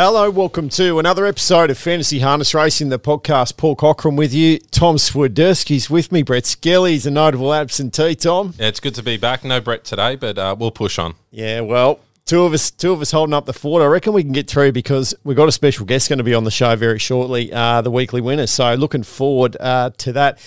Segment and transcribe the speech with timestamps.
[0.00, 3.56] Hello, welcome to another episode of Fantasy Harness Racing, the podcast.
[3.56, 4.60] Paul Cochran with you.
[4.70, 6.22] Tom Swiderski's with me.
[6.22, 8.54] Brett Skelly's a notable absentee, Tom.
[8.56, 9.42] Yeah, it's good to be back.
[9.42, 11.16] No Brett today, but uh, we'll push on.
[11.32, 13.82] Yeah, well, two of us two of us holding up the fort.
[13.82, 16.32] I reckon we can get through because we've got a special guest going to be
[16.32, 18.46] on the show very shortly, uh, the weekly winner.
[18.46, 20.38] So looking forward uh, to that.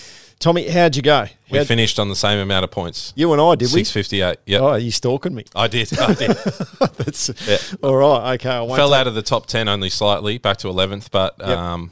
[0.42, 1.28] Tommy, how'd you go?
[1.50, 3.14] We How'd- finished on the same amount of points.
[3.16, 3.80] you and I, did we?
[3.84, 4.38] Six fifty eight.
[4.46, 4.58] Yeah.
[4.60, 5.46] Oh, you stalking me?
[5.56, 5.98] I did.
[6.00, 6.32] I did.
[6.98, 7.58] That's, Yeah.
[7.84, 8.50] All right, okay.
[8.58, 11.48] I Fell out of the top ten only slightly, back to eleventh, but Yep.
[11.58, 11.92] um,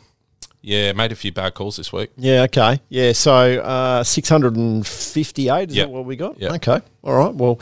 [0.61, 2.09] yeah, made a few bad calls this week.
[2.17, 2.81] Yeah, okay.
[2.89, 5.87] Yeah, so uh, 658 is Yep.
[5.87, 6.37] that what we got?
[6.39, 6.51] Yep.
[6.55, 6.81] Okay.
[7.03, 7.33] All right.
[7.33, 7.59] Well,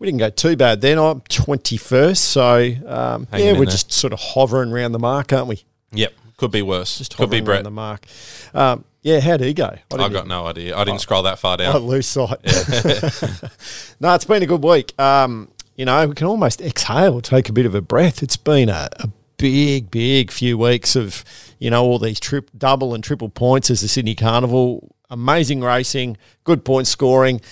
[0.00, 0.98] we didn't go too bad then.
[0.98, 2.54] I'm 21st, so
[2.86, 3.66] um, yeah, we're there.
[3.66, 5.62] just sort of hovering around the mark, aren't we?
[5.92, 6.96] Yep, could be worse.
[6.98, 7.64] Just could be Brett.
[7.64, 8.06] the mark.
[8.54, 9.66] Um, yeah, how'd he go?
[9.66, 10.74] I, I didn't got no idea.
[10.74, 11.74] I didn't scroll that far down.
[11.76, 12.38] I lose sight.
[14.00, 14.98] no, it's been a good week.
[14.98, 18.22] Um, you know, we can almost exhale, take a bit of a breath.
[18.22, 21.24] It's been a, a big, big few weeks of,
[21.58, 24.94] you know, all these trip, double and triple points as the Sydney Carnival.
[25.10, 27.42] Amazing racing, good point scoring.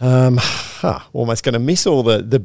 [0.00, 2.42] Um, huh, almost going to miss all the, the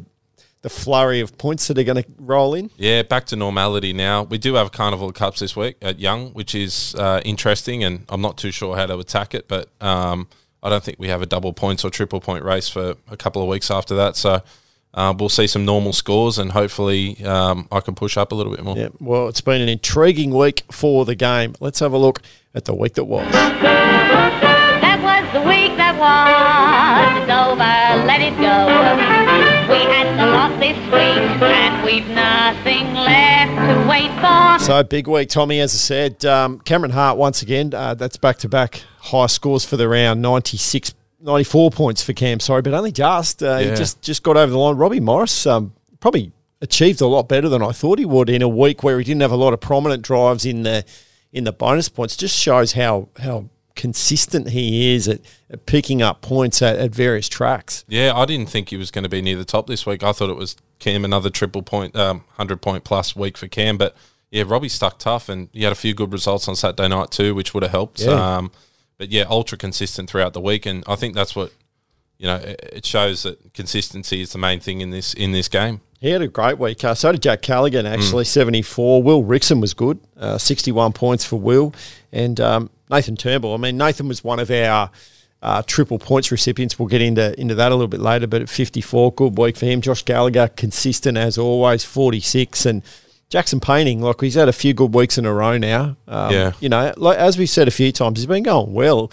[0.64, 2.72] the flurry of points that are going to roll in.
[2.78, 4.23] Yeah, back to normality now.
[4.23, 8.22] We do have Carnival Cups this week at Young, which is uh, interesting, and I'm
[8.22, 10.28] not too sure how to attack it, but um,
[10.64, 13.42] I don't think we have a double points or triple point race for a couple
[13.42, 14.16] of weeks after that.
[14.16, 14.42] So
[14.94, 18.55] uh, we'll see some normal scores, and hopefully um, I can push up a little
[18.55, 18.77] bit more.
[18.77, 21.55] Yeah, well, it's been an intriguing week for the game.
[21.59, 22.22] Let's have a look
[22.55, 24.52] at the week that was.
[25.34, 27.23] That was the week that was.
[27.23, 29.73] It's over, let it go.
[29.73, 34.64] We had a lot this week, and we've nothing left to wait for.
[34.64, 35.59] So big week, Tommy.
[35.59, 37.73] As I said, um, Cameron Hart once again.
[37.73, 40.22] Uh, that's back to back high scores for the round.
[40.22, 42.39] 96, 94 points for Cam.
[42.39, 43.42] Sorry, but only just.
[43.42, 44.76] Uh, He just just got over the line.
[44.76, 48.48] Robbie Morris um, probably achieved a lot better than I thought he would in a
[48.48, 50.86] week where he didn't have a lot of prominent drives in the
[51.32, 52.16] in the bonus points.
[52.16, 55.20] Just shows how how consistent he is at,
[55.50, 57.84] at picking up points at, at various tracks.
[57.88, 60.04] Yeah, I didn't think he was going to be near the top this week.
[60.04, 63.78] I thought it was Cam another triple point, um, hundred point plus week for Cam.
[63.78, 63.95] But
[64.32, 67.34] yeah, Robbie stuck tough, and he had a few good results on Saturday night too,
[67.36, 68.02] which would have helped.
[68.02, 68.38] Yeah.
[68.38, 68.52] Um,
[68.98, 71.52] but yeah, ultra consistent throughout the week, and I think that's what
[72.17, 72.36] you know.
[72.36, 75.82] It it shows that consistency is the main thing in this in this game.
[76.00, 76.84] He had a great week.
[76.84, 77.94] Uh, so did Jack Callaghan, Mm.
[77.94, 79.02] actually, 74.
[79.02, 81.73] Will Rickson was good, uh, 61 points for Will.
[82.11, 83.54] And um, Nathan Turnbull.
[83.54, 84.89] I mean, Nathan was one of our
[85.42, 86.77] uh, triple points recipients.
[86.80, 89.65] We'll get into, into that a little bit later, but at 54, good week for
[89.65, 89.81] him.
[89.81, 92.65] Josh Gallagher, consistent as always, 46.
[92.65, 92.81] And
[93.30, 95.98] Jackson Painting, like he's had a few good weeks in a row now.
[96.08, 96.52] Um, Yeah.
[96.59, 99.11] You know, like, as we've said a few times, he's been going well.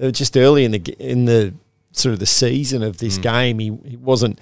[0.00, 1.54] Just early in the in the
[1.92, 3.00] sort of the season of Mm.
[3.00, 3.58] this game.
[3.58, 4.38] He, he wasn't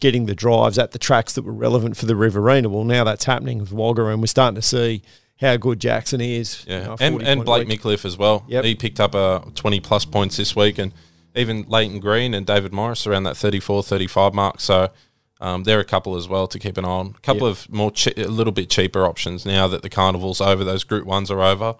[0.00, 2.68] getting the drives at the tracks that were relevant for the Riverina.
[2.68, 5.02] Well, now that's happening with Wagga, and we're starting to see
[5.40, 6.64] how good Jackson is.
[6.66, 7.68] you Yeah, know, and and Blake.
[7.68, 8.44] Micallef as well.
[8.48, 8.64] Yep.
[8.64, 10.92] He picked up uh, 20 plus points this week, and
[11.34, 14.60] even Leighton Green and David Morris around that 34, 35 mark.
[14.60, 14.88] So
[15.40, 17.14] um, they're a couple as well to keep an eye on.
[17.16, 17.56] A couple Yep.
[17.58, 20.64] of more che- a little bit cheaper options now that the carnival's over.
[20.64, 21.76] Those Group ones are over.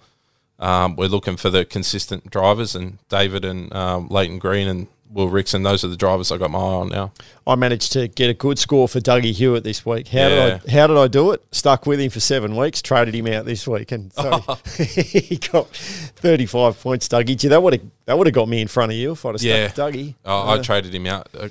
[0.60, 5.28] Um, we're looking for the consistent drivers, and David and um, Leighton Green and Will
[5.30, 5.64] Rickson.
[5.64, 7.12] Those are the drivers I got my eye on now.
[7.46, 10.08] I managed to get a good score for Dougie Hewitt this week.
[10.08, 10.28] How Yeah.
[10.58, 10.70] did I?
[10.70, 11.42] How did I do it?
[11.52, 12.82] Stuck with him for seven weeks.
[12.82, 14.38] Traded him out this week, and so
[14.76, 17.08] he got thirty-five points.
[17.08, 19.24] Dougie, Gee, that would have that would have got me in front of you if
[19.24, 19.68] I'd have Yeah.
[19.68, 20.14] stuck Dougie.
[20.24, 21.48] Oh, Uh, I traded him out uh,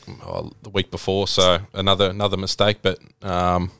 [0.64, 2.78] the week before, so another another mistake.
[2.82, 3.72] But um,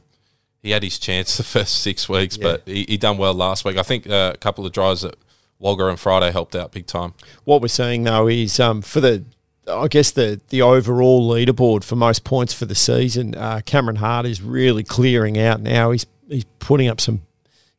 [0.64, 3.78] he had his chance the first six weeks, but he, he done well last week.
[3.78, 5.16] I think uh, a couple of drives that
[5.60, 7.14] Wagga and Friday helped out big time.
[7.44, 9.24] what we're seeing though is um, for the
[9.68, 14.26] I guess the the overall leaderboard for most points for the season, uh, Cameron Hart
[14.26, 15.92] is really clearing out now.
[15.92, 17.22] He's he's putting up some,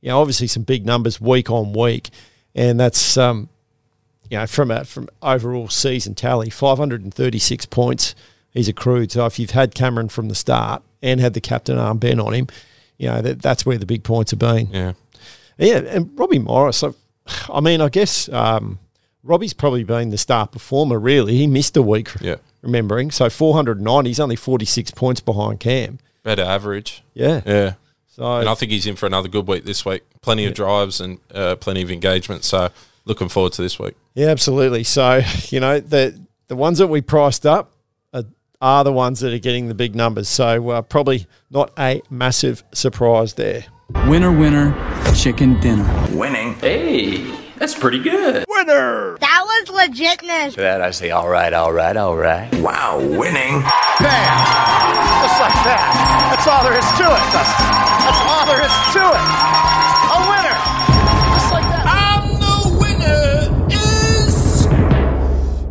[0.00, 2.10] you know, obviously some big numbers week on week,
[2.54, 3.48] and that's um,
[4.30, 8.14] you know from a from overall season tally, five hundred and thirty six points
[8.50, 9.12] he's accrued.
[9.12, 12.48] So if you've had Cameron from the start and had the captain armband on him,
[12.98, 14.68] you know that that's where the big points have been.
[14.70, 14.92] Yeah,
[15.58, 16.82] Yeah, and Robbie Morris.
[16.82, 16.90] I,
[17.52, 18.78] I mean, I guess um,
[19.22, 20.98] Robbie's probably been the star performer.
[20.98, 22.10] Really, he missed a week.
[22.20, 22.36] Yeah.
[22.62, 23.10] remembering.
[23.10, 24.10] So four hundred ninety.
[24.10, 25.98] He's only forty six points behind Cam.
[26.22, 27.02] better average.
[27.14, 27.40] Yeah.
[27.46, 27.74] Yeah,
[28.08, 30.02] So and I think he's in for another good week this week.
[30.22, 32.44] Plenty of drives and uh, plenty of engagement.
[32.44, 32.70] So
[33.04, 33.94] looking forward to this week.
[34.14, 34.84] yeah, absolutely.
[34.84, 36.18] So you know the
[36.48, 37.72] the ones that we priced up
[38.14, 38.24] are,
[38.60, 40.28] are the ones that are getting the big numbers.
[40.28, 43.64] So uh, probably not a massive surprise there.
[44.06, 44.74] Winner, winner,
[45.14, 46.08] chicken dinner.
[46.12, 46.54] Winning.
[46.54, 48.44] Hey, that's pretty good.
[48.66, 50.54] That was was legitness.
[50.54, 52.52] To that I say, all right, all right, all right.
[52.56, 53.62] Wow, winning.
[53.98, 54.38] Bam!
[55.22, 56.30] Just like that.
[56.30, 57.66] That's all there is to it, Dustin.
[58.06, 59.24] That's all there is to it.
[60.14, 60.58] A winner.
[61.34, 61.84] Just like that.
[61.86, 63.68] I'm the winner.
[63.70, 64.66] Is...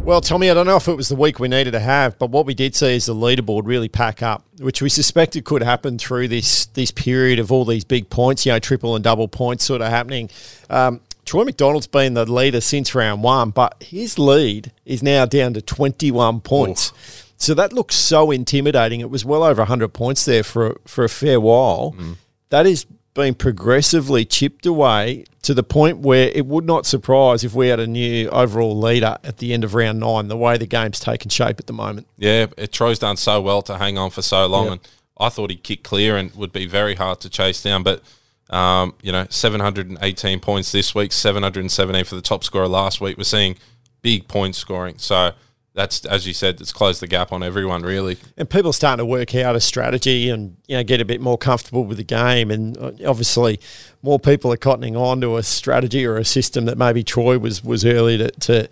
[0.05, 2.29] Well, Tommy, I don't know if it was the week we needed to have, but
[2.29, 5.97] what we did see is the leaderboard really pack up, which we suspected could happen
[5.97, 9.65] through this this period of all these big points, you know, triple and double points
[9.65, 10.29] sort of happening.
[10.69, 15.53] Um, Troy McDonald's been the leader since round one, but his lead is now down
[15.53, 16.93] to 21 points.
[17.35, 19.01] So that looks so intimidating.
[19.01, 21.93] It was well over 100 points there for, for a fair while.
[21.97, 22.15] Mm.
[22.49, 27.53] That is been progressively chipped away to the point where it would not surprise if
[27.53, 30.67] we had a new overall leader at the end of round nine, the way the
[30.67, 32.07] game's taken shape at the moment.
[32.17, 34.71] Yeah, it, Troy's done so well to hang on for so long, Yeah.
[34.73, 34.81] and
[35.19, 37.81] I thought he'd kick clear and would be very hard to chase down.
[37.81, 38.03] But
[38.49, 43.17] um, you know, 718 points this week, 717 for the top scorer last week.
[43.17, 43.57] We're seeing
[44.01, 45.31] big point scoring, so
[45.77, 48.17] that's as you said, it's closed the gap on everyone really.
[48.35, 51.37] And people starting to work out a strategy and you know get a bit more
[51.37, 52.49] comfortable with the game.
[52.49, 53.59] And uh, obviously,
[54.01, 57.63] more people are cottoning on to a strategy or a system that maybe Troy was
[57.63, 58.69] was early to, to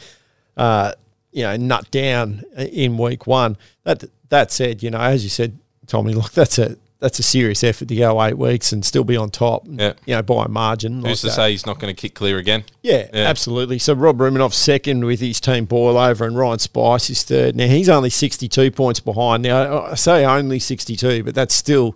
[0.58, 0.94] uh,
[1.32, 3.56] you know nut down in week one.
[3.84, 7.64] That that said, you know as you said, Tommy, look that's a that's a serious
[7.64, 9.64] effort to go eight weeks and still be on top.
[9.70, 9.94] Yeah.
[10.06, 11.02] you know by a margin.
[11.02, 11.34] like Who's to that.
[11.34, 12.64] say he's not going to kick clear again?
[12.82, 13.26] Yeah, Yeah.
[13.28, 13.80] absolutely.
[13.80, 17.56] So Rob Ruminoff second with his team boil over, and Ryan Spice is third.
[17.56, 19.44] Now he's only sixty-two points behind.
[19.44, 21.96] Now I say only sixty-two, but that's still,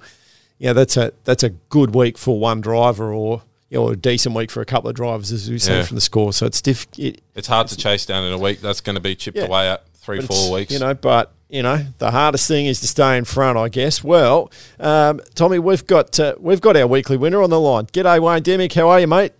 [0.58, 4.36] yeah, that's a that's a good week for one driver, or you know, a decent
[4.36, 5.84] week for a couple of drivers, as we've seen Yeah.
[5.84, 6.34] from the score.
[6.34, 6.88] So it's diff.
[6.98, 8.62] It, It's hard to chase down in a week.
[8.62, 10.74] That's going to be chipped away at three, four weeks.
[10.74, 10.94] you know.
[10.96, 14.04] But you know, the hardest thing is to stay in front, I guess.
[14.04, 17.88] Well, um, Tommy, we've got uh, we've got our weekly winner on the line.
[17.88, 18.74] G'day, Wayne Dimech.
[18.74, 19.34] How are you, mate?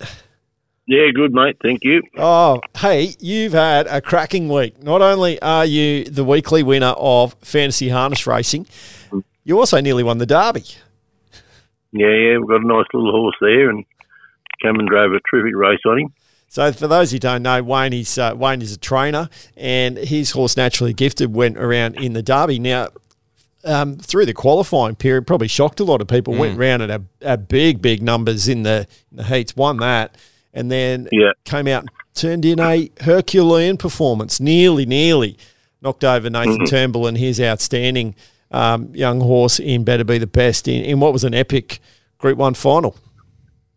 [0.88, 1.58] Yeah, good, mate.
[1.62, 2.02] Thank you.
[2.18, 4.82] Oh, hey, you've had a cracking week.
[4.82, 8.66] Not only are you the weekly winner of Fantasy Harness Racing,
[9.44, 10.64] you also nearly won the Derby.
[11.92, 13.86] Yeah, yeah, we've got a nice little horse there, and
[14.64, 16.14] Cameron drove a terrific race on him.
[16.52, 20.32] So, for those who don't know, Wayne is uh, Wayne is a trainer, and his
[20.32, 22.58] horse Naturally Gifted went around in the Derby.
[22.58, 22.90] Now,
[23.64, 26.34] um, through the qualifying period, probably shocked a lot of people.
[26.34, 30.18] Went round at a, at big, big numbers in the in the heats, won that,
[30.54, 31.34] and then Yeah.
[31.46, 34.40] came out and turned in a Herculean performance.
[34.40, 35.38] Nearly, nearly
[35.82, 38.16] knocked over Nathan Turnbull and his outstanding
[38.52, 41.80] um, young horse in Better Be the Best in, in what was an epic
[42.18, 42.96] Group One final.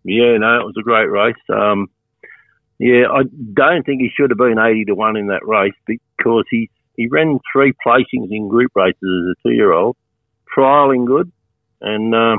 [0.05, 1.37] Yeah, no, it was a great race.
[1.49, 1.91] Um,
[2.83, 3.23] yeah, I
[3.55, 7.07] don't think he should have been 80 to 1 in that race because he, he
[7.07, 9.97] ran three placings in group races as a two year old,
[10.53, 11.31] trialling good.
[11.81, 12.39] And, uh,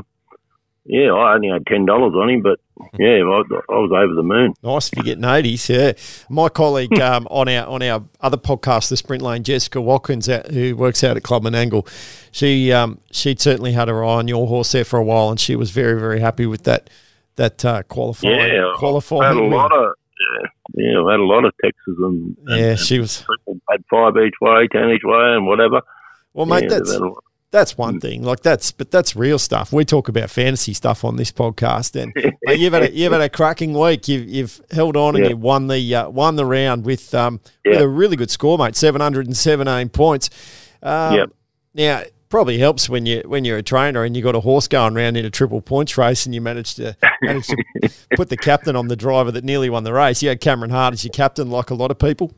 [0.84, 2.60] yeah, I only had $10 on him, but
[2.98, 4.52] yeah, I, I was over the moon.
[4.62, 5.70] Nice if you're getting eighties.
[5.70, 5.92] Yeah,
[6.28, 10.76] my colleague um, on our on our other podcast, the Sprint Lane, Jessica Watkins, who
[10.76, 11.88] works out at Club Menangle,
[12.32, 15.38] she um, she'd certainly had her eye on your horse there for a while, and
[15.38, 16.90] she was very very happy with that
[17.36, 19.22] that uh, qualifying Yeah, qualifying.
[19.22, 19.94] Had a lot of,
[20.32, 23.24] yeah, yeah, I had a lot of texts and, and yeah, she was.
[23.70, 25.80] had five each way, ten each way, and whatever.
[26.32, 27.24] Well, mate, Yeah, that's they've had a lot.
[27.50, 28.22] that's one thing.
[28.24, 29.72] Like that's but that's real stuff.
[29.72, 32.12] We talk about fantasy stuff on this podcast, and
[32.44, 34.08] mate, you've had a, you've had a cracking week.
[34.08, 35.30] You've you've held on and Yeah.
[35.30, 38.74] you won the uh, won the round with um with a really good score, mate.
[38.76, 40.30] Seven hundred and seventeen points.
[40.82, 41.30] Um, Yep.
[41.76, 42.02] Now
[42.34, 45.16] probably helps when you when you're a trainer and you got a horse going around
[45.16, 47.56] in a triple points race, and you managed to manage to
[48.16, 50.20] put the captain on the driver that nearly won the race.
[50.20, 52.32] You had Cameron Hart as your captain, like a lot of people.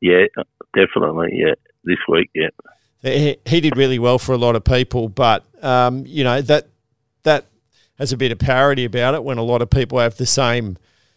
[0.00, 0.26] Yeah,
[0.72, 1.30] definitely.
[1.32, 2.30] Yeah, this week.
[2.32, 2.50] Yeah.
[3.02, 6.68] he, he did really well for a lot of people, but um, you know that
[7.24, 7.46] that
[7.98, 10.76] has a bit of parity about it when a lot of people have the same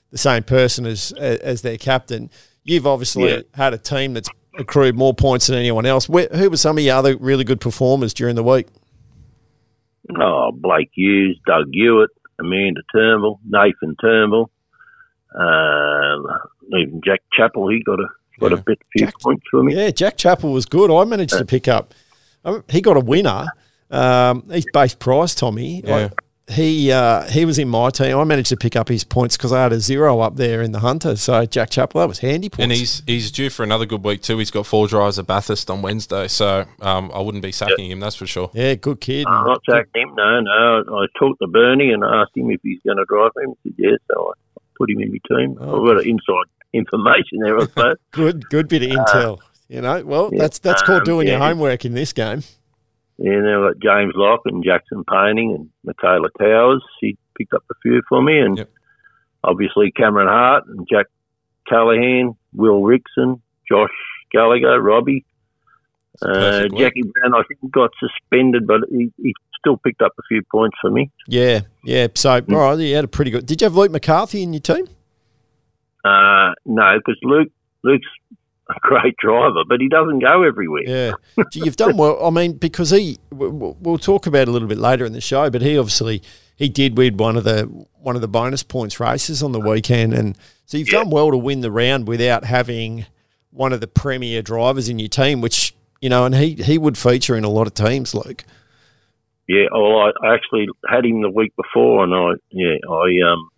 [0.09, 2.31] the same person as as their captain.
[2.63, 3.41] You've obviously Yeah.
[3.53, 6.07] had a team that's accrued more points than anyone else.
[6.09, 8.67] Where, who were some of your other really good performers during the week?
[10.19, 14.49] Oh, Blake Hughes, Doug Hewitt, Amanda Turnbull, Nathan Turnbull,
[15.33, 16.17] uh,
[16.77, 17.69] even Jack Chappell.
[17.69, 18.07] He got a
[18.39, 19.75] got a bit few points for me.
[19.75, 20.91] Yeah, Jack Chappell was good.
[20.91, 21.93] I managed to pick up.
[22.43, 23.45] um, He got a winner.
[23.91, 25.81] Um, he's base price, Tommy.
[25.85, 25.95] Yeah.
[25.95, 26.09] I-
[26.49, 28.17] he uh, he was in my team.
[28.17, 30.71] I managed to pick up his points because I had a zero up there in
[30.71, 31.15] the Hunter.
[31.15, 32.63] So Jack Chappell, that was handy points.
[32.63, 34.37] And he's he's due for another good week too.
[34.37, 37.99] He's got four drives at Bathurst on Wednesday, so um, I wouldn't be sacking him.
[37.99, 38.49] That's for sure.
[38.53, 39.25] yeah, good kid.
[39.27, 40.15] I'm not sacking him.
[40.15, 40.83] No, no.
[40.99, 43.53] I talked to Bernie and asked him if he's going to drive him.
[43.63, 45.57] He said yes, so I put him in my team.
[45.61, 45.87] Oh.
[45.87, 47.95] I've got inside information there, I suppose.
[48.11, 49.39] Good, good bit of intel.
[49.69, 52.43] You know, well, Uh, yeah, that's that's called um, doing your homework in this game.
[53.23, 56.83] Yeah, and I've got James Locke and Jackson Painting and Michaela Towers.
[56.99, 58.69] She picked up a few for me, and Yep.
[59.43, 61.05] obviously Cameron Hart and Jack
[61.67, 63.91] Callaghan, Will Rickson, Josh
[64.31, 65.23] Gallagher, Robbie.
[66.21, 70.41] Uh, Jackie Brown, I think, got suspended, but he, he still picked up a few
[70.51, 71.09] points for me.
[71.27, 72.07] Yeah, yeah.
[72.15, 72.53] So, Hmm.
[72.55, 73.45] all right, you had a pretty good.
[73.45, 74.87] Did you have Luke McCarthy in your team?
[76.03, 77.49] Uh, no, because Luke
[77.83, 78.07] Luke's
[78.75, 80.83] a great driver, but he doesn't go everywhere.
[80.85, 81.13] Yeah,
[81.53, 82.23] you've done well.
[82.25, 85.49] I mean, because he, we'll talk about it a little bit later in the show,
[85.49, 86.21] but he obviously
[86.55, 87.63] he did win one of the
[87.99, 91.37] one of the bonus points races on the weekend, and so you've done well to
[91.37, 93.05] win the round without having
[93.51, 96.97] one of the premier drivers in your team, which you know, and he he would
[96.97, 98.43] feature in a lot of teams, Luke.
[99.47, 103.49] Yeah, well, I actually had him the week before, and I, yeah, I, um,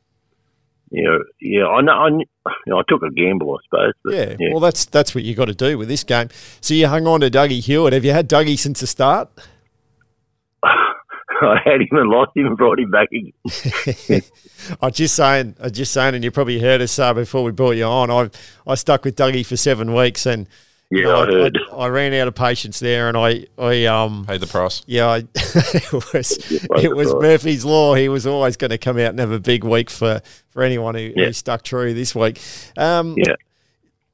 [0.93, 2.25] yeah, yeah, I know, I, you
[2.67, 3.93] know, I took a gamble, I suppose.
[4.03, 6.29] But, Yeah, well, that's that's what you got to do with this game.
[6.61, 7.93] So you hung on to Dougie Hewitt.
[7.93, 9.29] Have you had Dougie since the start?
[10.63, 14.21] I had him and lost him and brought him back again.
[14.81, 17.75] I'm just saying, I'm just saying, and you probably heard us uh, before we brought
[17.75, 18.11] you on.
[18.11, 18.29] I
[18.67, 20.47] I stuck with Dougie for seven weeks, and
[20.93, 21.59] Yeah, you know, I heard.
[21.75, 24.83] I, ran out of patience there, and I I um Paid the price.
[24.85, 27.21] yeah, I, it was it was right.
[27.21, 27.95] Murphy's law.
[27.95, 30.21] He was always going to come out and have a big week for
[30.51, 31.25] for anyone who, Yeah.
[31.25, 32.39] who stuck true this week.
[32.77, 33.35] Um, Yeah.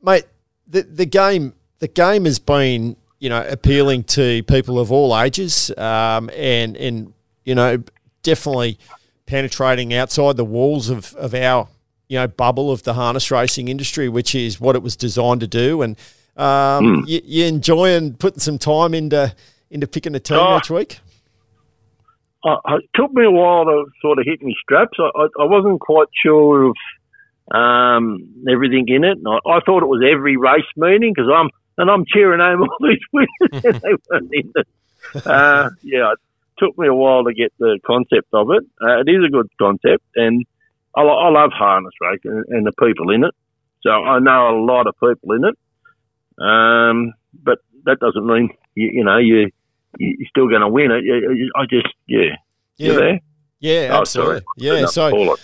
[0.01, 0.25] mate,
[0.67, 5.71] the the game the game has been you know appealing to people of all ages,
[5.77, 7.83] um, and and you know
[8.23, 8.79] definitely
[9.25, 11.67] penetrating outside the walls of of our
[12.07, 15.47] you know bubble of the harness racing industry, which is what it was designed to
[15.47, 15.81] do.
[15.81, 15.97] And
[16.39, 19.33] um, you, you enjoying putting some time into
[19.69, 20.57] into picking a team Oh.
[20.57, 20.99] each week.
[22.43, 24.97] I, I, it took me a while to sort of hit my straps.
[24.99, 26.75] I, I, I wasn't quite sure of
[27.51, 28.19] um,
[28.49, 29.17] everything in it.
[29.17, 32.61] And I, I thought it was every race meeting because I'm and I'm cheering home
[32.61, 34.67] all these winners and they weren't in it.
[35.25, 36.19] Uh, yeah, it
[36.57, 38.63] took me a while to get the concept of it.
[38.81, 40.45] Uh, it is a good concept, and
[40.95, 43.33] I, I love harness racing and, and the people in it.
[43.81, 45.57] So I know a lot of people in it.
[46.39, 49.49] Um, but that doesn't mean you, you know you
[49.97, 51.03] you're still going to win it.
[51.03, 52.35] You- you- I just yeah.
[52.77, 53.19] You there?
[53.59, 54.41] yeah, Oh, absolutely.
[54.57, 54.79] sorry.
[54.79, 55.39] Yeah, so call it.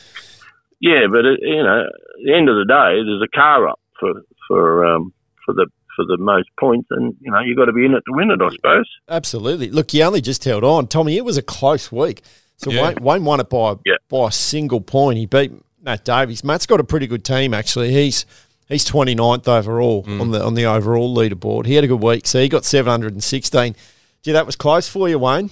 [0.79, 3.79] yeah, but it, you know, at the end of the day, there's a car up
[3.99, 4.13] for
[4.47, 5.11] for um,
[5.45, 8.03] for the for the most points, and you know you've got to be in it
[8.07, 8.89] to win it, I suppose.
[9.09, 9.69] Absolutely.
[9.69, 11.17] Look, you only just held on, Tommy.
[11.17, 12.21] It was a close week.
[12.57, 12.83] So Yeah.
[12.89, 13.95] Wayne, Wayne won it by Yeah.
[14.07, 15.17] by a single point.
[15.17, 15.51] He beat
[15.83, 16.41] Matt Davies.
[16.43, 17.91] Matt's got a pretty good team actually.
[17.91, 18.25] He's
[18.67, 21.65] he's 29th overall on the on the overall leaderboard.
[21.65, 23.75] He had a good week, so he got 716.
[24.24, 25.50] Gee, that was close for you, Wayne.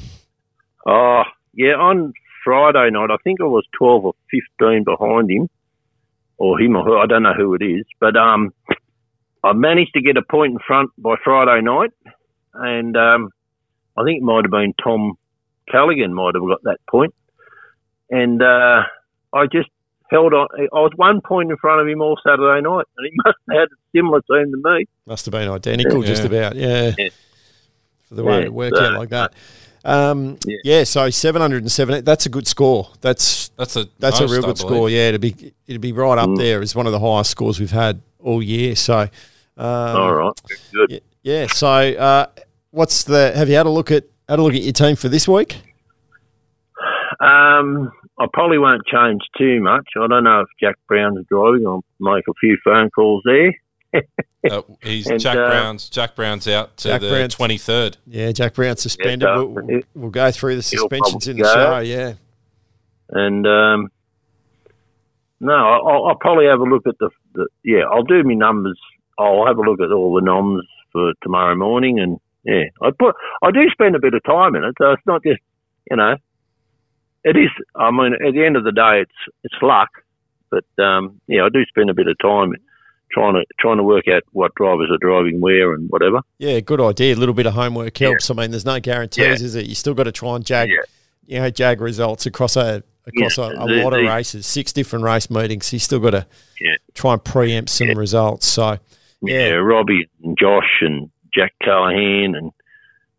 [0.86, 1.74] Oh, yeah.
[1.75, 5.50] On Friday night, I think I was twelve or fifteen behind him,
[6.38, 6.98] or him or her.
[6.98, 8.53] I don't know who it is, but um,
[9.43, 11.91] I managed to get a point in front by Friday night,
[12.53, 13.29] and um,
[13.96, 15.17] I think it might have been Tom
[15.70, 17.13] Callaghan might have got that point.
[18.10, 18.84] point, and uh,
[19.34, 19.70] I just
[20.13, 20.48] held on.
[20.58, 23.58] I was one point in front of him all Saturday night, and he must have
[23.60, 24.86] had a similar team to me.
[25.08, 26.08] Must have been identical, Yeah.
[26.08, 26.55] just about.
[26.55, 26.93] Yeah.
[26.98, 27.10] Yeah.
[28.08, 29.34] For the way Yeah, it worked so- out like that.
[29.86, 30.58] Um, yeah.
[30.63, 30.84] Yeah.
[30.86, 32.05] so 707.
[32.05, 32.88] That's a good score.
[33.01, 34.89] That's That's a That's most, a real good score.
[34.89, 36.38] Yeah, it'd be it'd be right up Mm.
[36.38, 38.77] there as one of the highest scores we've had all year.
[38.77, 39.00] So,
[39.58, 39.67] um,
[39.98, 40.41] all right,
[40.74, 40.89] good.
[40.91, 41.00] Yeah,
[41.41, 41.48] yeah.
[41.48, 42.27] So, uh,
[42.72, 43.34] what's the?
[43.36, 45.58] Have you had a look at had a look at your team for this week?
[47.20, 49.86] Um, I probably won't change too much.
[50.00, 51.65] I don't know if Jack Brown's driving.
[51.65, 53.53] I'll make a few phone calls there.
[54.51, 55.88] Uh, he's And, Jack uh, Brown's.
[55.88, 57.96] Jack Brown's out to Jack the Brown's- twenty third.
[58.05, 59.22] Yeah, Jack Brown's suspended.
[59.29, 61.53] Yeah, so we'll, it- we'll go through the suspensions in the go.
[61.53, 61.79] show.
[61.79, 62.13] Yeah,
[63.10, 63.89] And um,
[65.39, 67.48] no, I'll, I'll probably have a look at the, the.
[67.63, 68.77] Yeah, I'll do my numbers.
[69.17, 73.15] I'll have a look at all the noms for tomorrow morning, and yeah, I put.
[73.41, 75.39] I do spend a bit of time in it, so it's not just
[75.89, 76.15] you know.
[77.24, 77.50] It is.
[77.75, 79.89] I mean, at the end of the day, it's it's luck,
[80.50, 82.53] but um, yeah, I do spend a bit of time
[83.12, 86.22] trying to trying to work out what drivers are driving where and whatever.
[86.39, 86.60] yeah.
[86.60, 87.15] Good idea.
[87.15, 88.30] A little bit of homework helps.
[88.30, 89.34] I mean, there's no guarantees, Yeah.
[89.46, 89.65] is it?
[89.68, 90.75] You still got to try and jag, Yeah.
[91.25, 94.46] you know, jag results across a across Yeah, a, a the- lot of the- races,
[94.48, 95.72] six different race meetings.
[95.74, 96.25] You still got to
[96.60, 96.75] Yeah.
[96.96, 98.48] try and preempt some results.
[98.48, 98.80] So,
[99.22, 99.53] Yeah, Yeah.
[99.56, 102.51] Robbie and Josh and Jack Callaghan and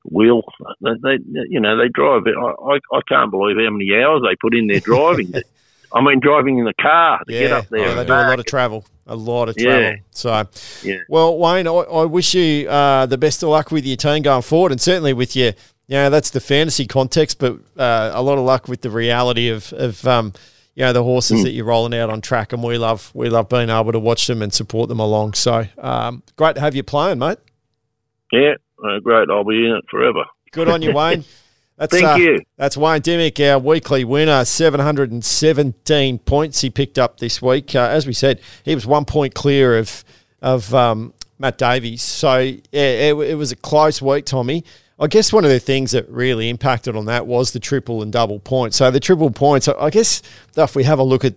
[0.05, 0.43] Will.
[0.81, 1.19] They, they
[1.49, 2.23] you know, they drive.
[2.27, 2.35] it.
[2.37, 5.33] I, I, can't believe how many hours they put in there driving.
[5.93, 7.89] I mean, driving in the car to yeah, get up there.
[7.91, 9.65] oh, they do a lot of travel, a lot of Yeah.
[9.65, 9.97] travel.
[10.11, 10.45] So,
[10.83, 10.97] Yeah.
[11.09, 14.43] well, Wayne, I, I wish you uh, the best of luck with your team going
[14.43, 15.53] forward, and certainly with your,
[15.87, 19.49] you know, that's the fantasy context, but uh, a lot of luck with the reality
[19.51, 20.33] of, of um,
[20.75, 21.45] you know, the horses Hmm.
[21.45, 24.27] that you're rolling out on track, and we love we love being able to watch
[24.27, 25.35] them and support them along.
[25.35, 27.39] So, um, great to have you playing, mate.
[28.33, 29.29] Yeah, uh, great.
[29.31, 30.25] I'll be in it forever.
[30.53, 31.25] Good on you, Wayne.
[31.77, 32.41] That's, Thank uh, you.
[32.57, 34.45] That's Wayne Dimech, our weekly winner.
[34.45, 37.75] 717 points he picked up this week.
[37.75, 40.05] Uh, as we said, he was one point clear of
[40.41, 42.03] of um, Matt Davies.
[42.03, 44.65] So yeah, it, it was a close week, Tommy.
[44.99, 48.13] I guess one of the things that really impacted on that was the triple and
[48.13, 48.77] double points.
[48.77, 50.23] So the triple points, I guess
[50.57, 51.35] if we have a look at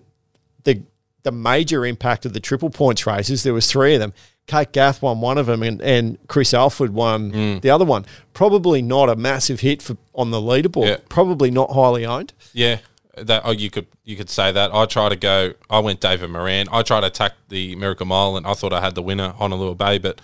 [0.63, 0.83] the
[1.23, 4.13] the major impact of the triple points races, there was three of them.
[4.47, 7.61] Kate Gath won one of them, and, and Chris Alford won Mm.
[7.61, 8.05] the other one.
[8.33, 10.87] Probably not a massive hit for on the leaderboard.
[10.87, 10.97] Yeah.
[11.09, 12.33] Probably not highly owned.
[12.53, 12.77] Yeah,
[13.17, 14.73] that oh, you could you could say that.
[14.73, 15.53] I try to go.
[15.69, 16.67] I went David Moran.
[16.71, 19.75] I tried to attack the Miracle Mile, and I thought I had the winner, Honolulu
[19.75, 20.21] Bay, but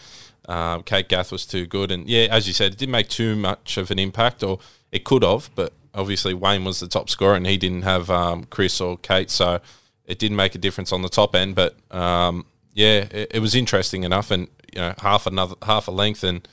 [0.47, 1.91] um, Kate Gath was too good.
[1.91, 4.59] And yeah, as you said, it didn't make too much of an impact, or
[4.91, 5.49] it could have.
[5.53, 9.29] But obviously, Wayne was the top scorer, and he didn't have um, Chris or Kate,
[9.29, 9.59] so
[10.05, 11.55] it didn't make a difference on the top end.
[11.55, 15.91] But um, yeah, it, it was interesting enough, and you know, half another half a
[15.91, 16.47] length, and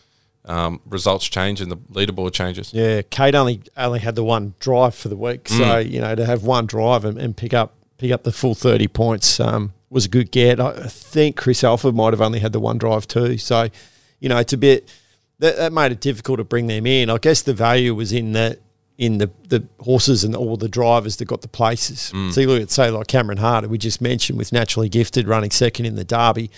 [0.44, 2.72] um, results change, and the leaderboard changes.
[2.72, 5.90] Yeah, Kate only only had the one drive for the week, so Mm.
[5.90, 8.88] you know to have one drive and, and pick up pick up the full thirty
[8.88, 10.60] points um, was a good get.
[10.60, 13.68] I think Chris Alford might have only had the one drive too, so
[14.18, 14.88] you know it's a bit
[15.38, 17.10] that, that made it difficult to bring them in.
[17.10, 18.58] I guess the value was in the
[19.00, 22.12] in the, the horses and all the drivers that got the places.
[22.14, 22.32] Mm.
[22.32, 25.50] So you look at say like Cameron Harder, we just mentioned with naturally gifted running
[25.50, 26.50] second in the Derby.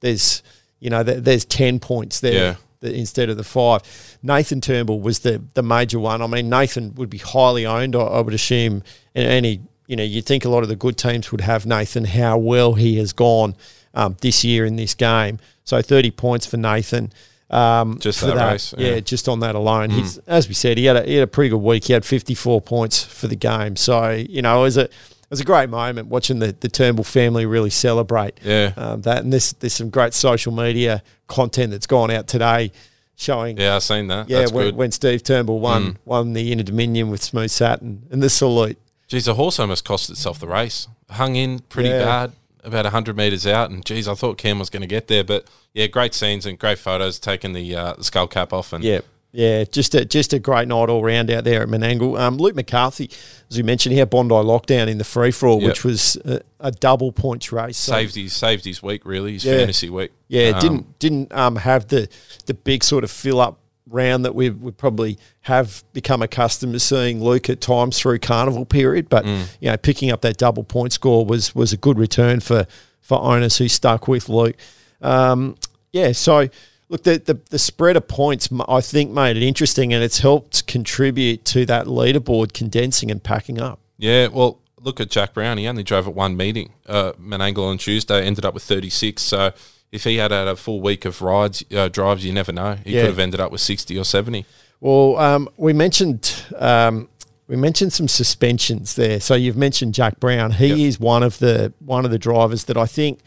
[0.00, 0.42] There's
[0.78, 2.54] you know there, there's ten points there Yeah.
[2.80, 3.80] the, instead of the five.
[4.22, 6.20] Nathan Turnbull was the the major one.
[6.20, 8.82] I mean, Nathan would be highly owned, I, I would assume,
[9.14, 12.04] and any you know you'd think a lot of the good teams would have Nathan.
[12.04, 13.54] How well he has gone
[13.94, 15.38] um, this year in this game.
[15.64, 17.10] So thirty points for Nathan.
[17.48, 18.94] Um, Just for that race, yeah.
[18.94, 19.00] yeah.
[19.00, 19.90] just on that alone.
[19.90, 21.84] He's as we said, he had a he had a pretty good week.
[21.84, 23.76] He had fifty four points for the game.
[23.76, 27.04] So you know, it was a it was a great moment watching the, the Turnbull
[27.04, 28.72] family really celebrate Yeah.
[28.76, 29.22] um, that.
[29.22, 32.72] And there's there's some great social media content that's gone out today
[33.16, 34.28] showing Yeah, I've seen that.
[34.28, 34.74] yeah That's when, good.
[34.74, 34.78] Mm.
[34.78, 38.76] when Steve Turnbull won won the Inter Dominion with Smooth Satin and the salute.
[39.08, 40.88] Geez, the horse almost cost itself the race.
[41.10, 42.04] Hung in pretty Yeah.
[42.04, 42.32] bad,
[42.66, 43.70] about 100 metres out.
[43.70, 45.24] And geez, I thought Cam was going to get there.
[45.24, 48.72] But yeah, great scenes and great photos taking the, uh, the skull cap off.
[48.72, 49.00] And Yeah.
[49.32, 52.18] Yeah, just a just a great night all round out there at Menangle.
[52.18, 53.10] Um, Luke McCarthy,
[53.50, 55.68] as you mentioned, he had Bondi lockdown in the free for all, Yep.
[55.68, 57.76] which was a, a double points race.
[57.76, 59.58] So, saved, his, saved his week, really, his Yeah.
[59.58, 60.12] fantasy week.
[60.28, 62.08] Yeah, Um, didn't didn't um, have the
[62.46, 66.80] the big sort of fill up round that we we probably have become accustomed to
[66.80, 69.08] seeing Luke at times through carnival period.
[69.08, 69.46] But Mm.
[69.60, 72.66] you know, picking up that double point score was was a good return for
[73.00, 74.56] for owners who stuck with Luke.
[75.00, 75.56] Um,
[75.92, 76.48] yeah, so
[76.88, 80.66] look, the, the the spread of points I think made it interesting, and it's helped
[80.66, 83.78] contribute to that leaderboard condensing and packing up.
[83.98, 85.58] Yeah, well, look at Jack Brown.
[85.58, 86.72] He only drove at one meeting.
[86.86, 89.22] Uh, Menangle on Tuesday ended up with 36.
[89.22, 89.52] So
[89.96, 92.76] if he had had a full week of rides, uh, drives, you never know.
[92.84, 93.00] He Yeah.
[93.02, 94.44] could have ended up with 60 or 70.
[94.80, 97.08] Well, um, we mentioned um,
[97.48, 99.20] we mentioned some suspensions there.
[99.20, 100.52] So you've mentioned Jack Brown.
[100.52, 100.78] He Yep.
[100.78, 103.20] is one of the one of the drivers that I think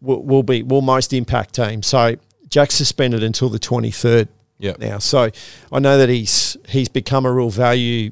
[0.00, 1.82] will, will be will most impact team.
[1.82, 2.16] So
[2.48, 4.28] Jack's suspended until the twenty third
[4.58, 4.78] Yep.
[4.78, 4.98] now.
[4.98, 5.30] So
[5.72, 8.10] I know that he's he's become a real value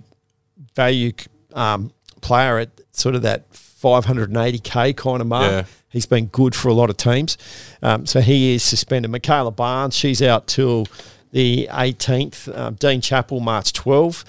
[0.74, 1.12] value
[1.54, 1.90] um,
[2.20, 5.50] player at sort of that 580k kind of mark.
[5.50, 5.64] Yeah.
[5.90, 7.38] He's been good for a lot of teams.
[7.82, 9.10] Um, so he is suspended.
[9.10, 10.86] Michaela Barnes, she's out till
[11.32, 12.56] the 18th.
[12.56, 14.24] Um, Dean Chappell, March 12.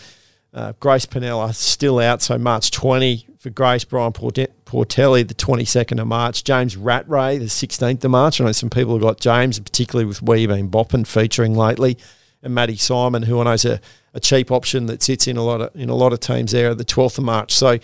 [0.52, 3.84] Uh, Grace Pinella still out, so March 20 for Grace.
[3.84, 6.44] Brian Portelli, the 22nd of March.
[6.44, 8.42] James Rattray, the 16th of March.
[8.42, 11.98] I know some people have got James, particularly with where you've been bopping featuring lately.
[12.42, 13.80] And Matty Simon, who I know is a,
[14.14, 16.74] a cheap option that sits in a lot of in a lot of teams there,
[16.74, 17.54] the 12th of March.
[17.54, 17.80] So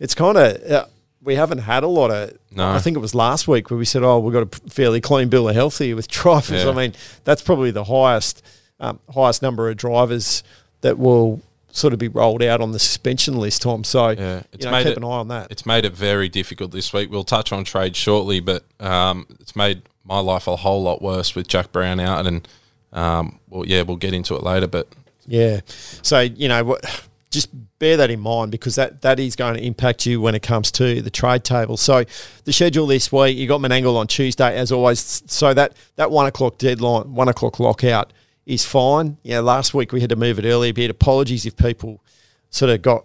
[0.00, 0.86] it's kind of uh,
[1.22, 2.36] we haven't had a lot of.
[2.50, 2.68] No.
[2.70, 5.28] I think it was last week where we said, "Oh, we've got a fairly clean
[5.28, 6.70] bill of health here with drivers." Yeah.
[6.70, 8.42] I mean, that's probably the highest
[8.80, 10.42] um, highest number of drivers
[10.80, 13.84] that will sort of be rolled out on the suspension list, Tom.
[13.84, 15.50] So Yeah, you know, keep an eye on that.
[15.50, 17.10] It's made it very difficult this week.
[17.10, 21.34] We'll touch on trade shortly, but um, it's made my life a whole lot worse
[21.34, 22.48] with Jack Brown out, and
[22.92, 24.66] um, well, yeah, we'll get into it later.
[24.66, 24.88] But
[25.26, 25.60] Yeah.
[26.02, 27.07] So, you know, what
[27.38, 30.42] just bear that in mind because that, that is going to impact you when it
[30.42, 31.76] comes to the trade table.
[31.76, 32.04] So
[32.44, 35.22] the schedule this week, you got Menangle on Tuesday as always.
[35.26, 38.12] So that, that one o'clock deadline, one o'clock lockout
[38.46, 39.16] is fine.
[39.22, 40.72] Yeah, last week we had to move it earlier.
[40.72, 42.02] But apologies if people
[42.50, 43.04] sort of got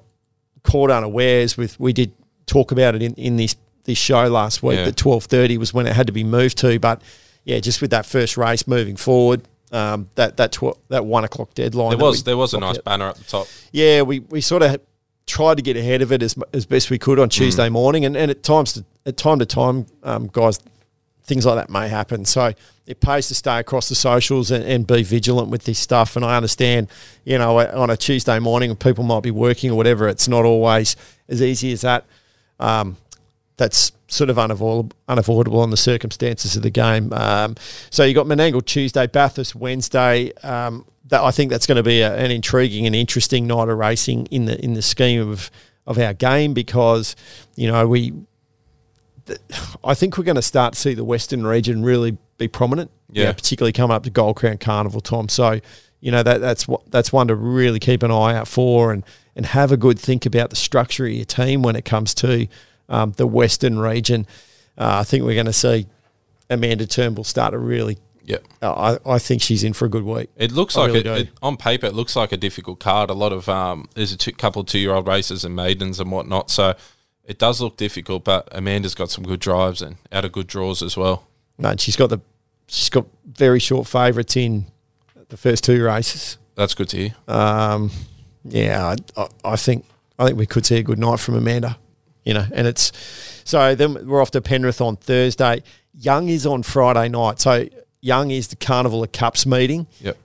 [0.63, 2.11] caught unawares with we did
[2.45, 4.85] talk about it in, in this this show last week Yeah.
[4.85, 6.79] that twelve thirty was when it had to be moved to.
[6.79, 7.01] But
[7.43, 9.41] yeah, just with that first race moving forward,
[9.73, 11.89] um, that that tw- that one o'clock deadline.
[11.89, 13.47] there was there was a nice banner at the top.
[13.71, 14.79] Yeah, we, we sort of
[15.25, 18.15] tried to get ahead of it as as best we could on Tuesday morning, and,
[18.15, 20.59] and at times to, at time to time, um, guys,
[21.23, 22.23] things like that may happen.
[22.23, 22.53] So
[22.85, 26.15] it pays to stay across the socials and, and be vigilant with this stuff.
[26.15, 26.89] And I understand,
[27.23, 30.07] you know, on a Tuesday morning, people might be working or whatever.
[30.07, 30.95] It's not always
[31.29, 32.05] as easy as that.
[32.59, 32.97] Um,
[33.57, 37.11] that's sort of unavoidable, unavoidable on the circumstances of the game.
[37.13, 37.55] Um,
[37.89, 40.31] so you got Menangle Tuesday, Bathurst Wednesday.
[40.43, 43.77] Um, that I think that's going to be a, an intriguing and interesting night of
[43.77, 45.51] racing in the in the scheme of
[45.85, 47.15] of our game because
[47.55, 48.13] you know we.
[49.25, 49.39] th-
[49.83, 52.89] I think we're going to start to see the Western region really be prominent.
[53.11, 53.33] you know, Yeah.
[53.33, 55.29] particularly coming up to Gold Crown Carnival time.
[55.29, 55.59] So,
[55.99, 59.03] you know that that's what that's one to really keep an eye out for and
[59.35, 62.47] and have a good think about the structure of your team when it comes to
[62.89, 64.27] um, the Western region.
[64.77, 65.87] Uh, I think we're going to see
[66.49, 67.97] Amanda Turnbull start to really.
[68.25, 68.37] Yeah.
[68.61, 70.29] Uh, I, I think she's in for a good week.
[70.37, 71.87] It looks I like really it, it on paper.
[71.87, 73.09] It looks like a difficult card.
[73.09, 75.99] A lot of um, there's a two, couple of two year old races and maidens
[75.99, 76.49] and whatnot.
[76.49, 76.75] So
[77.25, 78.23] it does look difficult.
[78.23, 81.27] But Amanda's got some good drives and out of good draws as well.
[81.57, 82.19] No, she's got the
[82.67, 84.67] she's got very short favourites in
[85.27, 86.37] the first two races.
[86.55, 87.15] That's good to hear.
[87.27, 87.91] Um,
[88.45, 89.85] yeah, I, I, I think
[90.17, 91.77] I think we could see a good night from Amanda.
[92.23, 92.91] You know, and it's
[93.43, 95.63] so then we're off to Penrith on Thursday.
[95.93, 97.39] Young is on Friday night.
[97.39, 97.67] So
[98.01, 99.87] Young is the Carnival of Cups meeting.
[99.99, 100.17] Yep.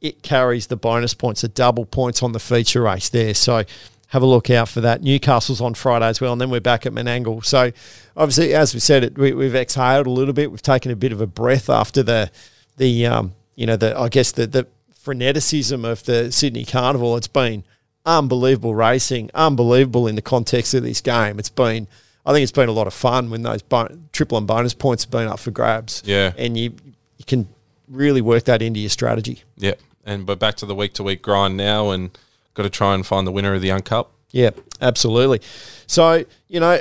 [0.00, 3.34] It carries the bonus points, the double points on the feature race there.
[3.34, 3.64] So
[4.08, 5.02] have a look out for that.
[5.02, 7.44] Newcastle's on Friday as well, and then we're back at Menangle.
[7.44, 7.72] So
[8.16, 10.50] obviously, as we said, it we, we've exhaled a little bit.
[10.50, 12.30] We've taken a bit of a breath after the
[12.76, 14.66] the um, you know the I guess the the
[15.04, 17.16] freneticism of the Sydney Carnival.
[17.16, 17.64] It's been
[18.06, 21.38] unbelievable racing, unbelievable in the context of this game.
[21.38, 21.88] It's been
[22.24, 25.04] I think it's been a lot of fun when those bon- triple and bonus points
[25.04, 26.02] have been up for grabs.
[26.04, 26.32] Yeah.
[26.38, 26.74] and you
[27.18, 27.48] you can
[27.88, 29.42] really work that into your strategy.
[29.58, 29.80] Yep.
[30.04, 32.16] And we're back to the week to week grind now, and
[32.54, 34.12] got to try and find the winner of the Young Cup.
[34.30, 35.40] Yeah, absolutely.
[35.86, 36.80] So, you know,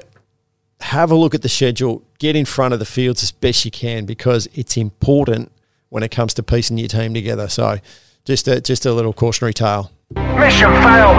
[0.82, 3.72] have a look at the schedule, get in front of the fields as best you
[3.72, 5.52] can because it's important
[5.90, 7.48] when it comes to piecing your team together.
[7.48, 7.78] So,
[8.26, 9.92] just a, just a little cautionary tale.
[10.14, 11.18] Mission failed.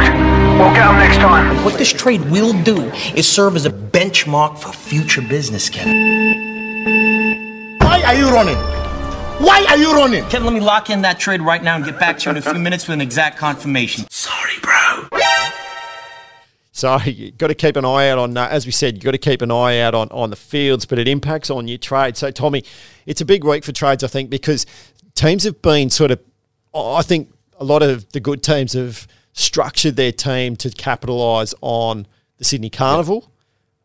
[0.58, 1.64] We'll get them next time.
[1.64, 2.82] What this trade will do
[3.16, 5.92] is serve as a benchmark for future business, Kevin.
[7.80, 8.54] Why are you running?
[9.44, 10.22] Why are you running?
[10.26, 12.36] Kevin, let me lock in that trade right now and get back to you in
[12.36, 14.06] a few minutes with an exact confirmation.
[14.08, 15.08] Sorry, bro.
[16.70, 19.12] So you got to keep an eye out on, uh, as we said, you got
[19.12, 22.16] to keep an eye out on on the fields, but it impacts on your trade.
[22.16, 22.62] So Tommy,
[23.04, 24.64] it's a big week for trades, I think, because
[25.16, 26.20] teams have been sort of,
[26.72, 32.06] I think a lot of the good teams have structured their team to capitalise on
[32.38, 33.30] the Sydney Carnival.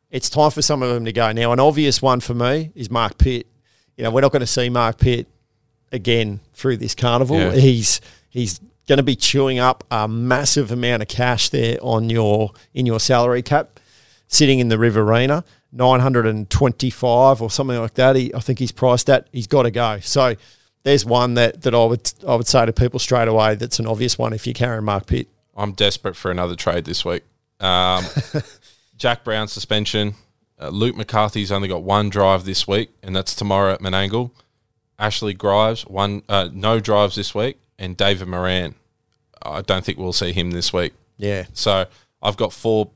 [0.09, 1.51] It's time for some of them to go now.
[1.51, 3.47] An obvious one for me is Mark Pitt.
[3.95, 5.27] You know, we're not going to see Mark Pitt
[5.91, 7.37] again through this carnival.
[7.37, 7.51] Yeah.
[7.51, 12.51] He's he's going to be chewing up a massive amount of cash there on your
[12.73, 13.79] in your salary cap,
[14.27, 18.15] sitting in the Riverina, nine hundred and twenty five or something like that.
[18.15, 19.27] He, I think he's priced at.
[19.31, 19.99] He's got to go.
[20.01, 20.35] So
[20.83, 23.55] there's one that that I would I would say to people straight away.
[23.55, 25.27] That's an obvious one if you're carrying Mark Pitt.
[25.55, 27.23] I'm desperate for another trade this week.
[27.59, 28.05] Um,
[28.97, 30.15] Jack Brown suspension.
[30.59, 34.31] Uh, Luke McCarthy's only got one drive this week, and that's tomorrow at Menangle.
[34.99, 38.75] Ashley Grives one uh, no drives this week, and David Moran.
[39.43, 40.93] I don't think we'll see him this week.
[41.17, 41.45] Yeah.
[41.53, 41.85] So
[42.21, 42.91] I've got four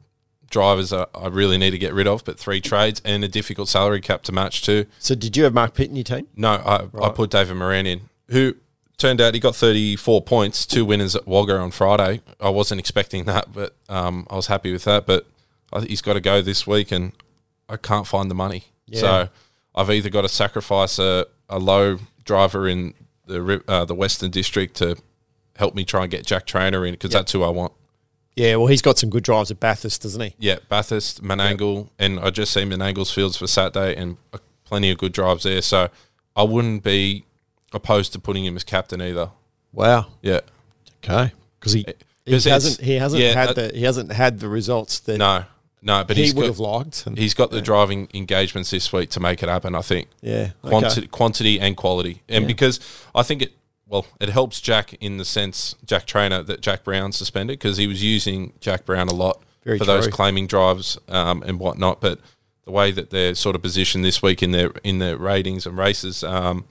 [0.50, 4.02] drivers I really need to get rid of, but three trades and a difficult salary
[4.02, 4.86] cap to match too.
[5.00, 6.28] So did you have Mark Pitt in your team?
[6.36, 8.56] No, I, I put David Moran in, who
[8.98, 12.22] turned out he got 34 points, two winners at Wagga on Friday.
[12.40, 15.06] I wasn't expecting that, but um, I was happy with that.
[15.06, 15.28] But
[15.74, 17.12] I think he's got to go this week, and
[17.68, 18.66] I can't find the money.
[18.88, 19.00] Yeah.
[19.00, 19.30] So
[19.74, 22.94] I've either got to sacrifice a, a low driver in
[23.26, 24.98] the uh, the Western District to
[25.58, 27.74] help me try and get Jack Trainor in because that's who I want.
[28.36, 28.56] Yeah.
[28.58, 30.34] Well, he's got some good drives at Bathurst, doesn't he?
[30.40, 34.98] Yeah, Bathurst, Menangle, and I just seen Menangle's fields for Saturday, and uh, plenty of
[34.98, 35.62] good drives there.
[35.62, 35.90] So
[36.36, 37.26] I wouldn't be
[37.74, 39.30] opposed to putting him as captain either.
[39.74, 40.08] Wow.
[40.22, 40.42] Yeah,
[41.04, 41.32] Okay.
[41.60, 41.86] Because he.
[42.26, 42.82] He 'Cause it's- hasn't.
[42.86, 43.78] He hasn't yeah, had that- the.
[43.78, 45.46] He hasn't had the results that no,
[45.84, 47.06] no, but he he's would got have liked.
[47.06, 49.76] And, he's got the driving engagements this week to make it happen.
[49.76, 50.50] I think yeah.
[50.64, 50.70] Okay.
[50.70, 52.48] quantity, quantity and quality, and Yeah.
[52.48, 52.80] because
[53.14, 53.54] I think it.
[53.88, 57.88] Well, it helps Jack in the sense Jack Trainor that Jack Brown suspended because he
[57.88, 62.02] was using Jack Brown a lot Very for those claiming drives um, and whatnot.
[62.02, 62.20] But
[62.66, 65.78] the way that they're sort of positioned this week in their in their ratings and
[65.78, 66.66] races, um,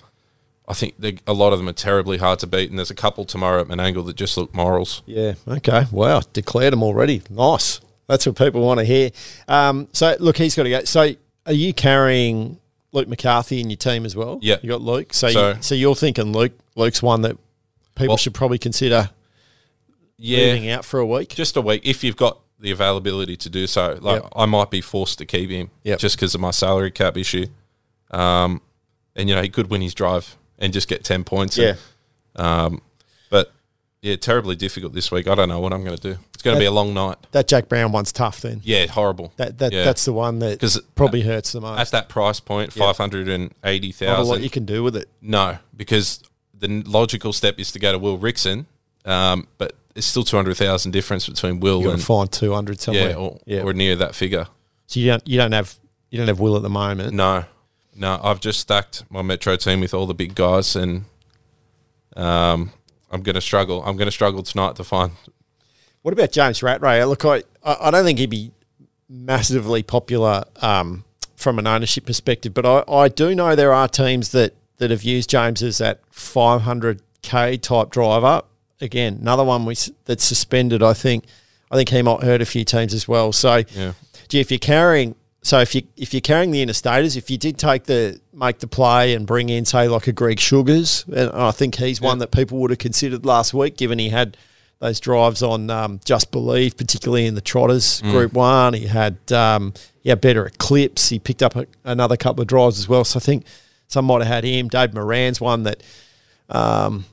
[0.67, 2.71] I think they, a lot of them are terribly hard to beat.
[2.71, 5.03] And there's a couple tomorrow at Menangle that just look morals.
[5.07, 5.35] Yeah.
[5.47, 5.85] Okay.
[5.93, 6.23] Wow.
[6.33, 7.23] Declared him already.
[7.31, 7.81] Nice.
[8.09, 9.11] That's what people want to hear.
[9.47, 10.85] Um, so look, he's got to go.
[10.85, 11.15] So
[11.47, 12.59] are you carrying
[12.93, 14.41] Luke McCarthy in your team as well?
[14.43, 14.57] Yeah.
[14.63, 15.15] You got Luke.
[15.15, 17.37] So So- you, so you're thinking Luke Luke's one that
[17.95, 19.11] people Well- should probably consider
[20.17, 21.31] Yeah, leaving out for a week.
[21.35, 23.99] just a week if you've got the availability to do so.
[24.01, 24.33] Like Yep.
[24.37, 25.99] I might be forced to keep him Yep.
[25.99, 27.47] just because of my salary cap issue.
[28.11, 28.61] Um,
[29.17, 31.57] and you know he could win his drive and just get ten points.
[31.59, 31.75] Yeah.
[32.37, 32.83] And, um,
[33.31, 33.53] but
[34.03, 35.27] yeah, terribly difficult this week.
[35.29, 36.19] I don't know what I'm going to do.
[36.33, 37.17] It's going to be a long night.
[37.33, 38.41] That Jack Brown one's tough.
[38.41, 39.33] Then Yeah, horrible.
[39.37, 39.85] that that Yeah.
[39.85, 41.79] that's the one that 'Cause probably hurts the most.
[41.81, 44.43] at that price point, five hundred and eighty Not a lot thousand.
[44.45, 45.09] you can do with it.
[45.21, 46.21] No, because
[46.59, 48.67] the logical step is to go to Will Rickson,
[49.05, 52.81] um, but it's still two hundred thousand difference between Will You and find two hundred
[52.81, 53.11] somewhere.
[53.11, 53.63] yeah, or, yeah.
[53.63, 54.47] or near that figure.
[54.87, 55.75] so you don't you don't have
[56.11, 57.13] you don't have Will at the moment.
[57.15, 57.45] No,
[57.97, 61.05] no, I've just stacked my Metro team with all the big guys, and
[62.17, 62.73] um,
[63.11, 63.83] I'm going to struggle.
[63.85, 65.13] I'm going to struggle tonight to find.
[66.03, 67.05] What about James Rattray?
[67.05, 68.53] Look, I, I I don't think he'd be
[69.09, 71.05] massively popular um,
[71.37, 75.03] from an ownership perspective, but I, I do know there are teams that, that have
[75.03, 78.43] used James as that 500k type driver.
[78.81, 80.83] Again, another one we, that's suspended.
[80.83, 81.25] I think
[81.71, 83.33] I think he might hurt a few teams as well.
[83.33, 83.93] So, Yeah.
[84.29, 87.57] gee, if you're carrying, so if you if you're carrying the interstaters, if you did
[87.59, 91.51] take the make the play and bring in say like a Greg Sugars, and I
[91.53, 94.37] think he's one that people would have considered last week, given he had
[94.81, 98.11] those drives on um, Just Believe, particularly in the Trotters Mm.
[98.11, 98.75] Group One.
[98.75, 99.73] He had um,
[100.05, 101.09] had better eclipse.
[101.09, 103.05] He picked up a, another couple of drives as well.
[103.05, 103.47] So I think
[103.95, 104.69] some might have had him.
[104.69, 105.83] Dave Moran's one that
[106.51, 107.05] um,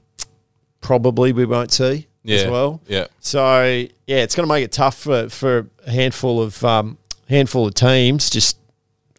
[0.81, 2.81] probably we won't see as well.
[2.87, 3.07] yeah.
[3.19, 3.63] So
[4.07, 6.97] yeah, it's going to make it tough for, for a handful of um,
[7.29, 8.29] handful of teams.
[8.29, 8.57] Just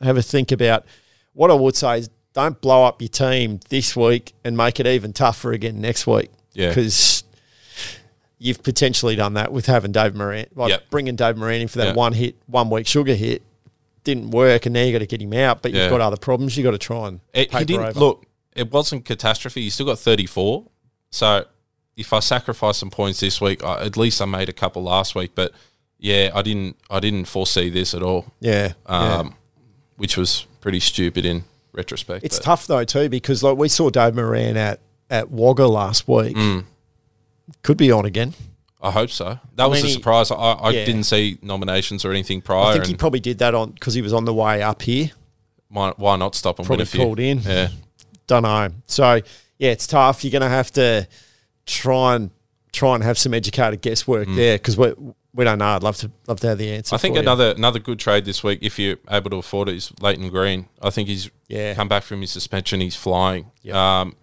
[0.02, 0.84] have a think about
[1.32, 4.86] what I would say is don't blow up your team this week and make it
[4.86, 6.30] even tougher again next week.
[6.54, 6.68] Yeah.
[6.68, 7.24] because
[8.38, 10.90] you've potentially done that with having Dave Moran, like Yep.
[10.90, 11.94] bringing Dave Moran in for that Yeah.
[11.94, 13.40] one hit, one week sugar hit.
[14.04, 15.62] Didn't work, and now you got to get him out.
[15.62, 15.82] But Yeah.
[15.82, 16.56] you've got other problems.
[16.56, 18.00] You got to try and It, he didn't over.
[18.00, 18.26] look.
[18.54, 19.62] It wasn't catastrophe.
[19.62, 20.64] You still got 34.
[21.10, 21.44] So
[21.96, 25.14] if I sacrifice some points this week, I, at least I made a couple last
[25.14, 25.32] week.
[25.34, 25.52] But
[25.98, 26.76] yeah, I didn't.
[26.90, 28.26] I didn't foresee this at all.
[28.40, 29.18] Yeah, yeah.
[29.18, 29.34] Um,
[29.96, 32.24] which was pretty stupid in retrospect.
[32.24, 36.08] It's but- tough though too because like we saw Dave Moran at at Wagga last
[36.08, 36.36] week.
[36.36, 36.64] Mm.
[37.62, 38.34] Could be on again.
[38.82, 39.38] I hope so.
[39.54, 40.30] That I was mean, a surprise.
[40.30, 40.84] I, I yeah.
[40.84, 42.70] didn't see nominations or anything prior.
[42.70, 45.10] I think he probably did that on because he was on the way up here.
[45.68, 47.00] why, why not stop and Probably win a few?
[47.00, 47.38] called in.
[47.40, 47.68] Yeah,
[48.26, 48.68] Don't know.
[48.86, 49.20] So
[49.58, 50.24] yeah, it's tough.
[50.24, 51.06] You're going to have to
[51.66, 52.30] try and
[52.72, 54.92] try and have some educated guesswork there because we
[55.34, 55.66] we don't know.
[55.66, 56.94] I'd love to love to have the answer.
[56.94, 56.98] Mm.
[56.98, 57.22] I think for you.
[57.22, 60.68] another another good trade this week, if you're able to afford it, is Leighton Green.
[60.82, 61.74] I think he's Yeah.
[61.74, 62.80] come back from his suspension.
[62.80, 63.50] He's flying.
[63.62, 63.74] Yep.
[63.74, 64.16] Um,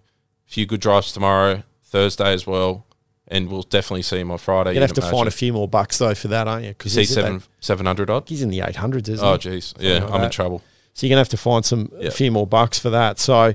[0.46, 2.86] few good drives tomorrow, Thursday as well,
[3.30, 4.74] and we'll definitely see him on Friday.
[4.74, 6.74] You'd have to find a few more bucks though for that, aren't you?
[6.84, 8.28] Is he seven seven hundred odd?
[8.28, 9.38] He's in the eight hundreds, isn't Oh, he?
[9.38, 9.62] jeez.
[9.62, 10.62] Something Yeah, like I'm in trouble.
[10.94, 13.18] So you're gonna have to find some a few more bucks for that.
[13.20, 13.54] So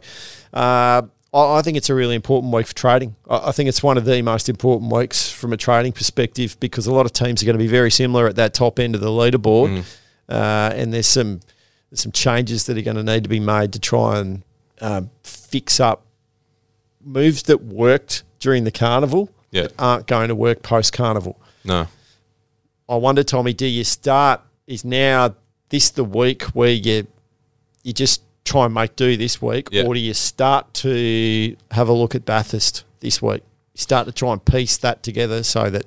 [0.54, 1.02] uh,
[1.34, 3.16] I, think it's a really important week for trading.
[3.30, 6.94] I, think it's one of the most important weeks from a trading perspective because a
[6.94, 9.10] lot of teams are going to be very similar at that top end of the
[9.10, 9.84] leaderboard,
[10.30, 11.42] uh, and there's some
[11.92, 14.44] there's some changes that are going to need to be made to try and
[14.80, 16.06] um, fix up
[17.04, 19.64] moves that worked during the carnival Yeah.
[19.64, 21.40] that aren't going to work post carnival.
[21.64, 21.88] No.
[22.88, 24.42] I wonder, Tommy, do you start?
[24.68, 25.36] Is now
[25.70, 27.08] this the week where you
[27.84, 29.84] you just try and make do this week, Yeah.
[29.86, 33.42] or do you start to have a look at Bathurst this week?
[33.74, 35.86] You start to try and piece that together so that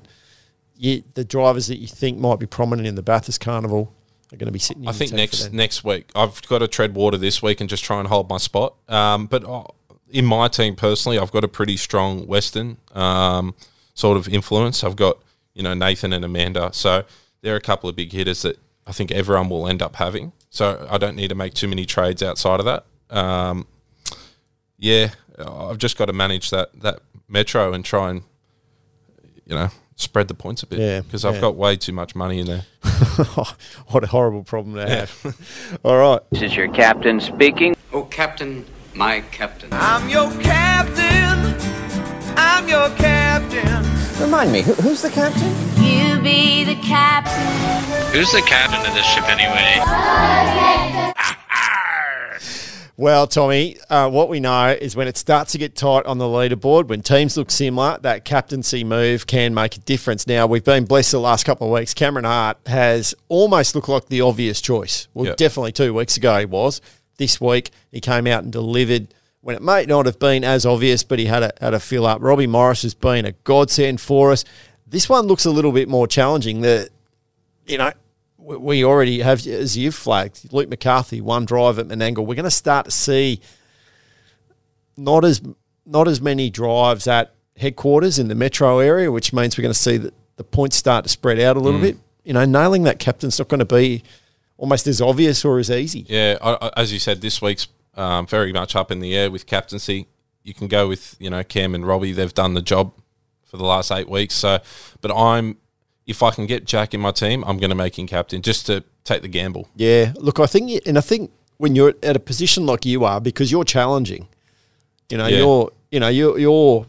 [0.77, 3.93] you, the drivers that you think might be prominent in the Bathurst Carnival
[4.33, 4.85] are going to be sitting.
[4.85, 7.85] In I think next next week I've got to tread water this week and just
[7.85, 8.75] try and hold my spot.
[8.89, 9.63] Um, but uh,
[10.11, 13.55] in my team personally, I've got a pretty strong Western um,
[13.95, 14.85] sort of influence.
[14.85, 15.19] I've got
[15.55, 17.05] you know Nathan and Amanda, so
[17.43, 20.33] there are a couple of big hitters that I think everyone will end up having.
[20.51, 22.85] So I don't need to make too many trades outside of that.
[23.11, 23.67] Um,
[24.79, 28.23] yeah, I've just got to manage that that metro and try and
[29.45, 30.79] you know spread the points a bit.
[30.79, 31.41] Yeah, because I've yeah.
[31.43, 32.65] got way too much money in there.
[33.89, 35.79] what a horrible problem to have.
[35.85, 36.21] All right.
[36.31, 37.77] This is your captain speaking.
[37.93, 39.69] Oh, Captain, my Captain.
[39.73, 41.55] I'm your captain.
[42.37, 44.23] I'm your captain.
[44.23, 45.49] Remind me, who, who's the captain?
[45.83, 48.13] You be the captain.
[48.13, 49.79] Who's the captain of this ship anyway?
[53.01, 56.25] Well, Tommy, uh, what we know is when it starts to get tight on the
[56.25, 60.27] leaderboard, when teams look similar, that captaincy move can make a difference.
[60.27, 61.95] Now, we've been blessed the last couple of weeks.
[61.95, 65.07] Cameron Hart has almost looked like the obvious choice.
[65.15, 65.37] Well, Yep.
[65.37, 66.81] definitely two weeks ago he was.
[67.19, 71.05] This week he came out and delivered when it may not have been as obvious,
[71.05, 72.21] but he had a, had a fill up.
[72.23, 74.45] Robbie Morris has been a godsend for us.
[74.87, 76.63] This one looks a little bit more challenging.
[76.63, 76.89] That
[77.67, 77.93] you know,
[78.39, 82.27] we- we already have, as you've flagged, Luke McCarthy, one drive at Menangle.
[82.27, 83.41] We're going to start to see
[84.97, 85.41] not as
[85.87, 89.79] not as many drives at headquarters in the metro area, which means we're going to
[89.79, 91.85] see that the points start to spread out a little mm.
[91.85, 91.97] bit.
[92.25, 94.03] You know, nailing that captain's not going to be
[94.59, 96.05] almost as obvious or as easy.
[96.09, 97.67] Yeah, I, I, as you said, this week's
[97.97, 100.07] um, very much up in the air with captaincy.
[100.45, 102.93] You can go with you know Cam and Robbie; they've done the job
[103.45, 104.35] for the last eight weeks.
[104.35, 104.59] So,
[105.01, 105.57] but I'm
[106.07, 108.67] if I can get Jack in my team, I'm going to make him captain just
[108.67, 109.69] to take the gamble.
[109.77, 113.21] Yeah, look, I think, and I think when you're at a position like you are,
[113.21, 114.27] because you're challenging,
[115.11, 115.39] you know, Yeah.
[115.39, 116.87] you're, you know, you're, you're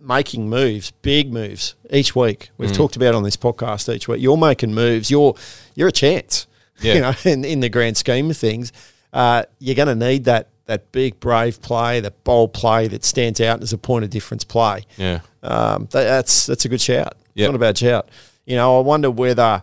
[0.00, 2.50] making moves, big moves each week.
[2.58, 2.76] We've Mm.
[2.76, 4.20] talked about on this podcast each week.
[4.20, 5.10] You're making moves.
[5.10, 5.34] You're,
[5.74, 6.46] you're a chance.
[6.80, 6.94] Yeah.
[6.94, 8.72] You know, in, in the grand scheme of things,
[9.12, 13.40] uh, you're going to need that that big brave play, that bold play that stands
[13.40, 14.82] out as a point of difference play.
[14.96, 15.20] Yeah.
[15.42, 17.14] Um, that, that's that's a good shout.
[17.34, 17.48] Yep.
[17.50, 18.08] Not a bad shout.
[18.44, 19.62] You know, I wonder whether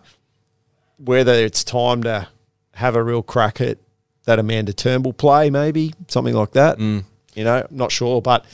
[0.98, 2.28] whether it's time to
[2.74, 3.78] have a real crack at
[4.24, 6.78] that Amanda Turnbull play, maybe something like that.
[6.78, 7.04] Mm.
[7.34, 8.44] You know, I'm not sure, but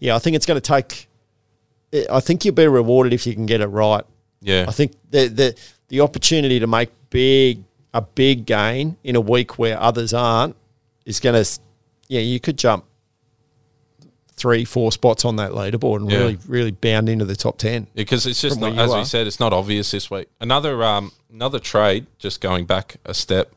[0.00, 1.08] yeah, I think it's going to take.
[2.10, 4.04] I think you'll be rewarded if you can get it right.
[4.40, 4.64] Yeah.
[4.66, 5.56] I think the the
[5.88, 10.56] the opportunity to make big a big gain in a week where others aren't
[11.04, 11.60] is going to,
[12.08, 12.84] yeah, you could jump
[14.32, 16.18] three, four spots on that leaderboard and Yeah.
[16.18, 17.86] really, really bound into the top ten.
[17.94, 18.98] because it's just not, as are.
[18.98, 20.28] we said, it's not obvious this week.
[20.40, 23.52] Another um another trade, just going back a step.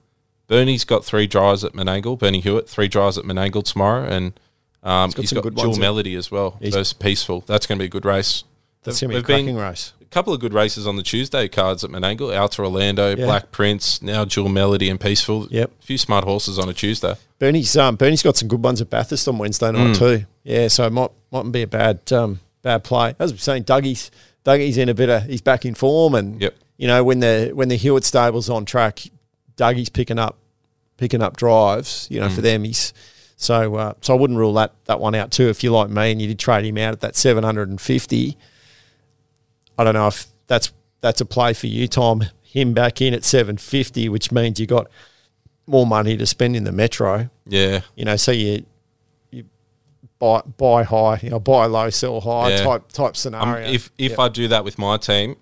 [0.47, 2.19] Bernie's got three drives at Menangle.
[2.19, 4.37] Bernie Hewitt three drives at Menangle tomorrow, and
[4.83, 5.81] um, He's got he's got, good Jewel ones, yeah.
[5.81, 6.57] Melody as well.
[6.59, 7.41] He's- Peaceful.
[7.47, 8.43] That's going to be a good race.
[8.83, 9.93] That's going to be a there've been cracking race.
[10.13, 12.31] Couple of good races on the Tuesday cards at Menangle.
[12.35, 13.25] Outer Orlando, Yeah.
[13.25, 15.47] Black Prince, now Jewel Melody and Peaceful.
[15.49, 15.71] Yep.
[15.81, 17.15] A few smart horses on a Tuesday.
[17.39, 19.97] Bernie's um, Bernie's got some good ones at Bathurst on Wednesday night Mm.
[19.97, 20.25] too.
[20.43, 23.15] Yeah, so it might mightn't be a bad um, bad play.
[23.17, 24.11] As I'm saying, Dougie's
[24.43, 26.55] Dougie's in a bit of he's back in form, and Yep.
[26.77, 29.01] you know when the when the Hewitt stables on track,
[29.55, 30.37] Dougie's picking up
[30.97, 32.07] picking up drives.
[32.11, 32.43] You know for Mm.
[32.43, 32.93] them he's
[33.35, 35.49] so uh, so I wouldn't rule that that one out too.
[35.49, 37.81] If you like me and you did trade him out at that seven hundred and
[37.81, 38.37] fifty,
[39.77, 42.23] I don't know if that's that's a play for you, Tom.
[42.41, 44.87] Him back in at seven fifty, which means you got
[45.65, 47.29] more money to spend in the metro.
[47.47, 47.81] Yeah.
[47.95, 48.65] You know, so you
[49.31, 49.45] you
[50.19, 52.63] buy buy high, you know, buy low, sell high Yeah.
[52.63, 53.67] type type Um, scenario.
[53.69, 54.19] if if Yep.
[54.19, 55.35] I do that with my team,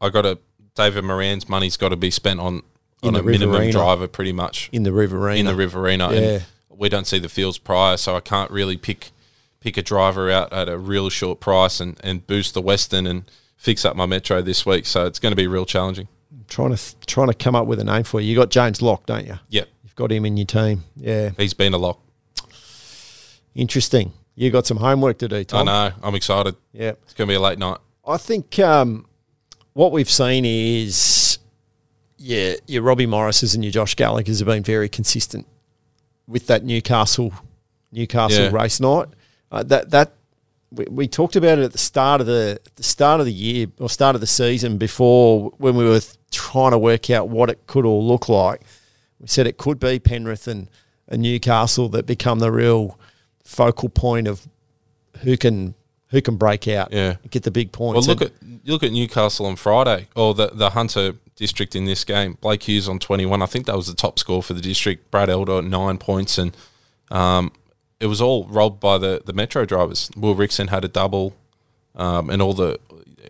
[0.00, 0.38] I got to
[0.74, 2.62] David Moran's money's got to be spent on
[3.02, 6.12] on a minimum driver, pretty much in the Riverina, in the Riverina.
[6.12, 6.20] Yeah.
[6.20, 9.12] And we don't see the fields prior, so I can't really pick
[9.60, 13.24] pick a driver out at a real short price and, and boost the Western and
[13.60, 14.86] fix up my Metro this week.
[14.86, 16.08] So it's going to be real challenging.
[16.48, 18.28] trying to trying to come up with a name for you.
[18.30, 19.38] You got James Locke, don't you?
[19.50, 19.68] Yep.
[19.84, 20.84] You've got him in your team.
[20.96, 22.00] Yeah, He's been a lock.
[23.54, 24.12] interesting.
[24.34, 25.68] You got some homework to do, Tom.
[25.68, 25.94] I know.
[26.02, 26.56] I'm excited.
[26.72, 26.92] Yeah.
[27.02, 27.76] It's going to be a late night.
[28.06, 29.06] I think um,
[29.74, 31.38] what we've seen is,
[32.16, 35.46] yeah, your Robbie Morrises and your Josh Gallagher's have been very consistent
[36.26, 37.32] with that Newcastle
[37.92, 38.50] Newcastle Yeah.
[38.52, 39.08] race night.
[39.52, 40.14] Uh, that that
[40.72, 43.66] we, we talked about it at the start of the the start of the year
[43.78, 47.66] or start of the season before when we were trying to work out what it
[47.66, 48.62] could all look like.
[49.18, 50.68] We said it could be Penrith and,
[51.08, 52.98] and Newcastle that become the real
[53.44, 54.46] focal point of
[55.22, 55.74] who can
[56.08, 57.16] who can break out, Yeah.
[57.30, 58.06] get the big points.
[58.06, 58.32] Well, look at
[58.64, 62.36] look at Newcastle on Friday, or the the Hunter district in this game.
[62.40, 63.42] Blake Hughes on twenty one.
[63.42, 65.10] I think that was the top score for the district.
[65.10, 66.56] Brad Elder nine points, and
[67.10, 67.52] um,
[68.00, 70.10] it was all robbed by the the Metro drivers.
[70.16, 71.36] Will Rixon had a double,
[71.94, 72.78] um, and all the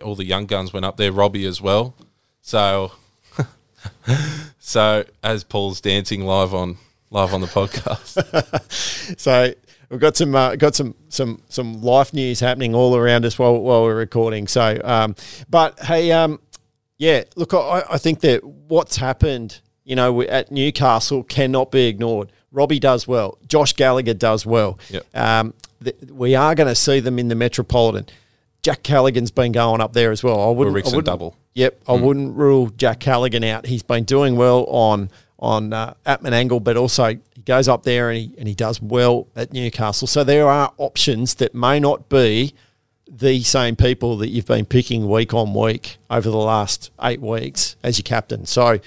[0.01, 1.11] all the young guns went up there.
[1.11, 1.93] Robbie as well.
[2.41, 2.93] So,
[4.59, 6.77] so as Paul's dancing live on
[7.11, 9.19] live on the podcast.
[9.19, 9.53] so
[9.89, 13.59] we've got some uh, got some some some life news happening all around us while
[13.59, 14.47] while we're recording.
[14.47, 15.15] So, um,
[15.49, 16.39] but hey, um,
[16.97, 22.31] yeah, look, I, I think that what's happened, you know, at Newcastle cannot be ignored.
[22.51, 23.37] Robbie does well.
[23.47, 24.77] Josh Gallagher does well.
[24.89, 25.05] Yep.
[25.15, 28.07] Um, th- we are going to see them in the Metropolitan.
[28.61, 30.39] Jack Callaghan's been going up there as well.
[30.39, 31.35] I wouldn't, I wouldn't- double.
[31.53, 33.65] Yep, I wouldn't rule Jack Callaghan out.
[33.65, 35.09] He's been doing well on
[35.39, 38.81] on uh, at Menangle, but also he goes up there and he and he does
[38.81, 40.07] well at Newcastle.
[40.07, 42.53] So there are options that may not be
[43.05, 47.75] the same people that you've been picking week on week over the last eight weeks
[47.83, 48.45] as your captain.
[48.45, 48.79] So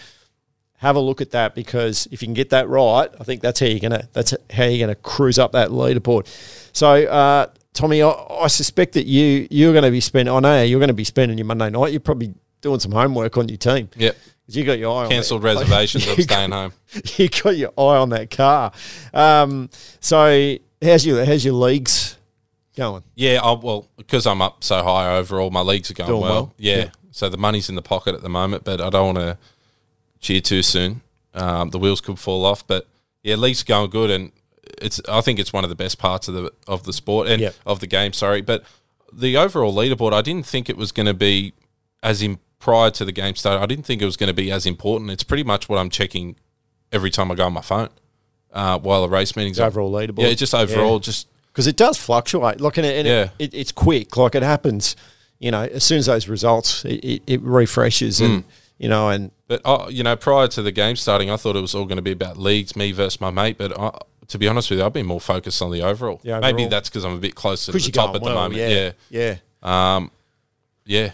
[0.85, 3.59] have a look at that because if you can get that right, I think that's
[3.61, 6.27] how you're gonna that's how you're gonna cruise up that leaderboard.
[6.75, 10.33] So uh, Tommy, I, I suspect that you you're going to be spending.
[10.35, 11.91] I know you're going to be spending your Monday night.
[11.93, 13.89] You're probably doing some homework on your team.
[13.97, 14.17] Yep.
[14.49, 16.07] you got your eye Cancelled reservations.
[16.09, 16.73] I'm staying got- home.
[17.17, 18.73] You got your eye on that car.
[19.13, 19.71] Um,
[20.01, 22.17] so how's your how's your leagues
[22.77, 23.03] going?
[23.15, 26.21] Yeah, I, well, because I'm up so high overall, my leagues are going well.
[26.21, 26.55] well.
[26.59, 26.77] Yeah.
[26.77, 26.91] Yeah.
[27.11, 29.39] so the money's in the pocket at the moment, but I don't want to
[30.25, 31.03] cheer too soon.
[31.35, 32.87] Um, the wheels could fall off, but
[33.23, 34.33] yeah, leagues going good, and
[34.81, 35.01] it's.
[35.09, 37.55] I think it's one of the best parts of the of the sport and Yep.
[37.67, 38.13] of the game.
[38.13, 38.65] Sorry, but
[39.13, 41.53] the overall leaderboard, I didn't think it was going to be
[42.03, 43.61] as in prior to the game start.
[43.63, 45.11] I didn't think it was going to be as important.
[45.11, 46.37] It's pretty much what I'm checking
[46.93, 47.91] every time I go on my phone
[48.53, 49.57] uh, while the race meetings.
[49.59, 50.23] The overall leaderboard.
[50.29, 50.99] Yeah, just overall, Yeah.
[51.01, 52.61] just because it does fluctuate.
[52.61, 53.23] Look, and, it, and Yeah.
[53.39, 54.17] it, it, it's quick.
[54.17, 54.97] Like it happens.
[55.41, 58.45] you know, as soon as those results, it, refreshes and
[58.85, 61.63] you know, and But uh, you know, prior to the game starting, I thought it
[61.63, 63.57] was all going to be about leagues, me versus my mate.
[63.57, 63.93] But uh,
[64.29, 66.21] to be honest with you, I've been more focused on the overall.
[66.23, 68.57] The Maybe that's because I'm a bit closer to the top at well, the moment.
[68.61, 69.97] yeah, Yeah, yeah.
[69.97, 70.11] Um,
[70.85, 71.13] yeah,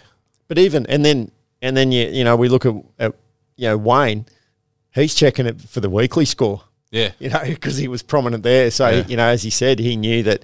[0.49, 3.15] But even and then and then you you know we look at, at
[3.55, 4.25] you know Wayne,
[4.93, 6.61] he's checking it for the weekly score.
[6.91, 8.69] yeah, you know, because he was prominent there.
[8.69, 9.05] So Yeah.
[9.07, 10.43] you know, as he said, he knew that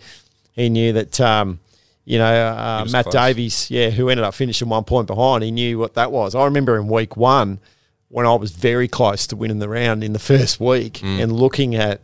[0.53, 1.59] he knew that um,
[2.07, 3.13] you know uh, Matt close.
[3.13, 5.43] Davies, yeah, who ended up finishing one point behind.
[5.43, 6.33] He knew what that was.
[6.35, 7.59] I remember in week one
[8.09, 11.21] when I was very close to winning the round in the first week Mm.
[11.21, 11.99] and looking at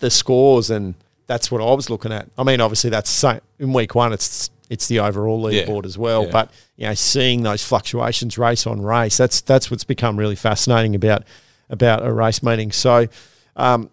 [0.00, 0.94] the scores and
[1.28, 2.28] that's what I was looking at.
[2.36, 4.12] I mean, obviously that's same in week one.
[4.12, 5.62] It's it's the overall Yeah.
[5.64, 6.32] leaderboard as well, Yeah.
[6.32, 10.94] but you know, seeing those fluctuations race on race, that's that's what's become really fascinating
[10.96, 11.22] about
[11.70, 12.72] about a race meeting.
[12.72, 13.06] So,
[13.56, 13.90] um,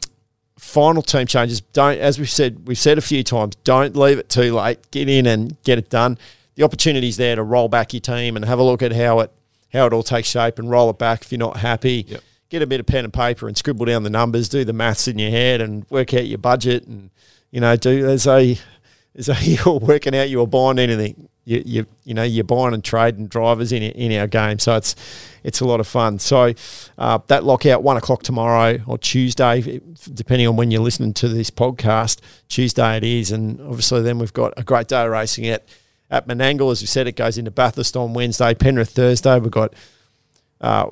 [0.64, 1.62] final team changes.
[1.62, 4.80] Don't, as we've said, we've said a few times, don't leave it too late.
[4.92, 6.18] Get in and get it done.
[6.56, 9.32] The opportunity's there to roll back your team and have a look at how it
[9.72, 12.06] how it all takes shape and roll it back if you're not happy.
[12.08, 12.22] Yep.
[12.50, 15.08] Get a bit of pen and paper and scribble down the numbers, do the maths
[15.08, 16.86] in your head, and work out your budget.
[16.86, 17.10] And
[17.52, 18.58] you know, do as a
[19.16, 21.28] as a you're working out you were buying anything.
[21.46, 24.96] You, you you know you're buying and trading drivers in in our game, so it's
[25.44, 26.20] it's a lot of fun.
[26.20, 26.54] So
[26.98, 29.82] uh, that lockout one o'clock tomorrow or Tuesday,
[30.14, 32.20] depending on when you're listening to this podcast.
[32.48, 35.66] Tuesday it is, and obviously then we've got a great day of racing at
[36.10, 36.72] at Menangle.
[36.72, 39.38] As we said, it goes into Bathurst on Wednesday, Penrith Thursday.
[39.40, 39.74] We've got
[40.62, 40.92] uh,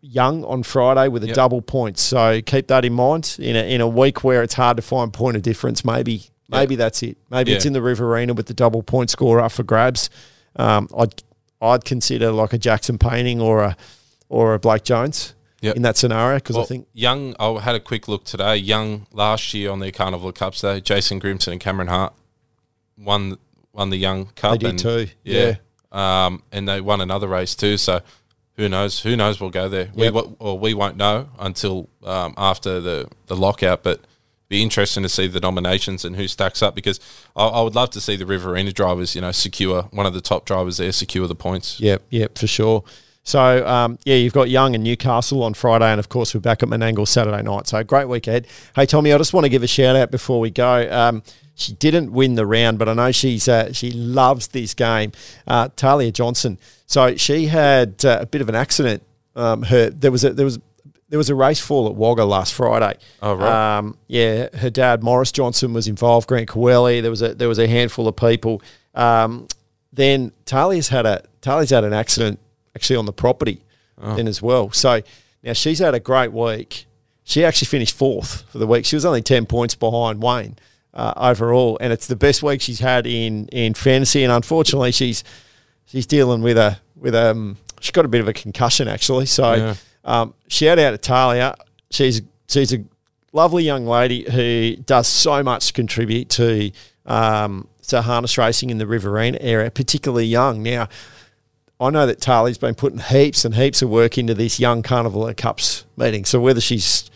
[0.00, 1.36] Young on Friday with a Yep.
[1.36, 1.98] double point.
[1.98, 3.36] So keep that in mind.
[3.38, 6.76] In a in a week where it's hard to find point of difference, maybe maybe
[6.76, 7.16] that's it.
[7.30, 10.10] Maybe it's in the Riverina with the double point score up for grabs.
[10.56, 11.22] Um, I'd
[11.60, 13.76] I'd consider like a Jackson Painting or a
[14.28, 15.76] or a Blake Jones Yep.
[15.76, 17.34] in that scenario because Well, I think Young.
[17.40, 18.56] I had a quick look today.
[18.56, 20.80] Young last year on the Carnival Cups day.
[20.80, 22.12] Jason Grimson and Cameron Hart
[22.98, 23.38] won
[23.72, 24.52] won the Young Cup.
[24.52, 25.54] They did and, too, Yeah.
[25.90, 27.76] Um, and they won another race too.
[27.76, 28.00] So
[28.56, 29.00] who knows?
[29.00, 29.40] Who knows?
[29.40, 29.90] We'll go there.
[29.94, 30.12] We Yep.
[30.14, 33.82] wo- or we won't know until um, after the the lockout.
[33.82, 34.00] But
[34.48, 37.00] be interesting to see the nominations and who stacks up because
[37.34, 39.14] I, I would love to see the Riverina drivers.
[39.14, 41.80] You know, secure one of the top drivers there, secure the points.
[41.80, 42.84] Yep, yep, for sure.
[43.26, 46.62] So, um, yeah, you've got Young and Newcastle on Friday, and of course, we're back
[46.62, 47.66] at Menangle Saturday night.
[47.66, 48.46] So, great week ahead.
[48.76, 50.86] Hey, Tommy, I just want to give a shout out before we go.
[50.92, 51.22] Um,
[51.54, 55.12] she didn't win the round, but I know she's uh, she loves this game.
[55.46, 56.58] Uh, Talia Johnson.
[56.86, 59.02] So she had uh, a bit of an accident.
[59.36, 60.58] Um, her there was a there was
[61.08, 62.98] there was a race fall at Wagga last Friday.
[63.22, 63.76] Oh, right.
[63.78, 66.26] Um, yeah, her dad Morris Johnson was involved.
[66.28, 67.00] Grant Coelho.
[67.00, 68.62] There was a there was a handful of people.
[68.94, 69.46] Um,
[69.92, 72.38] then Talia's had a Talia's had an accident
[72.74, 73.62] actually on the property
[74.16, 74.70] then as well.
[74.72, 75.02] So
[75.44, 76.86] now she's had a great week.
[77.22, 78.84] She actually finished fourth for the week.
[78.84, 80.56] She was only ten points behind Wayne
[80.92, 84.24] uh, overall, and it's the best week she's had in in fantasy.
[84.24, 85.22] And unfortunately, she's
[85.86, 89.26] she's dealing with a with um she's got a bit of a concussion actually.
[89.26, 89.74] So Yeah.
[90.04, 91.54] Um, shout out to Talia.
[91.90, 92.84] She's she's a
[93.32, 96.70] lovely young lady who does so much to contribute to
[97.06, 100.62] um, to harness racing in the Riverina area, particularly young.
[100.62, 100.88] Now,
[101.80, 105.28] I know that Talia's been putting heaps and heaps of work into this young Carnival
[105.28, 106.24] at Cups meeting.
[106.24, 107.10] So whether she's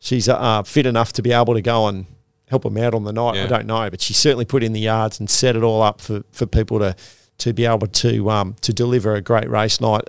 [0.00, 2.06] she's uh, fit enough to be able to go and
[2.48, 3.90] help them out on the night, I don't know.
[3.90, 6.78] But she certainly put in the yards and set it all up for, for people
[6.78, 6.96] to
[7.38, 10.02] to be able to um, to deliver a great race night.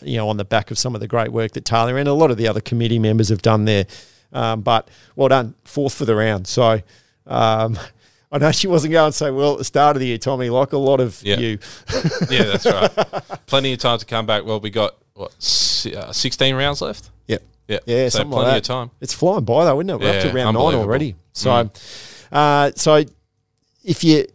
[0.00, 2.12] You know, on the back of some of the great work that Talia and a
[2.12, 3.86] lot of the other committee members have done there.
[4.32, 6.46] Um, but well done, fourth for the round.
[6.46, 6.80] So.
[7.26, 7.78] Um,
[8.34, 10.72] I know she wasn't going so well at the start of the year, Tommy, like
[10.72, 11.36] a lot of Yeah.
[11.38, 11.58] you.
[12.30, 12.90] yeah, that's right.
[13.46, 14.46] Plenty of time to come back.
[14.46, 15.32] Well, we got what
[15.94, 17.10] uh, sixteen rounds left.
[17.26, 17.42] Yep.
[17.68, 18.90] Yeah, Yeah, so plenty like of time.
[19.02, 20.00] It's flying by though, isn't it?
[20.00, 21.14] We're up to round nine already.
[21.34, 21.70] So, Mm.
[22.32, 23.04] uh, so
[23.84, 24.26] if you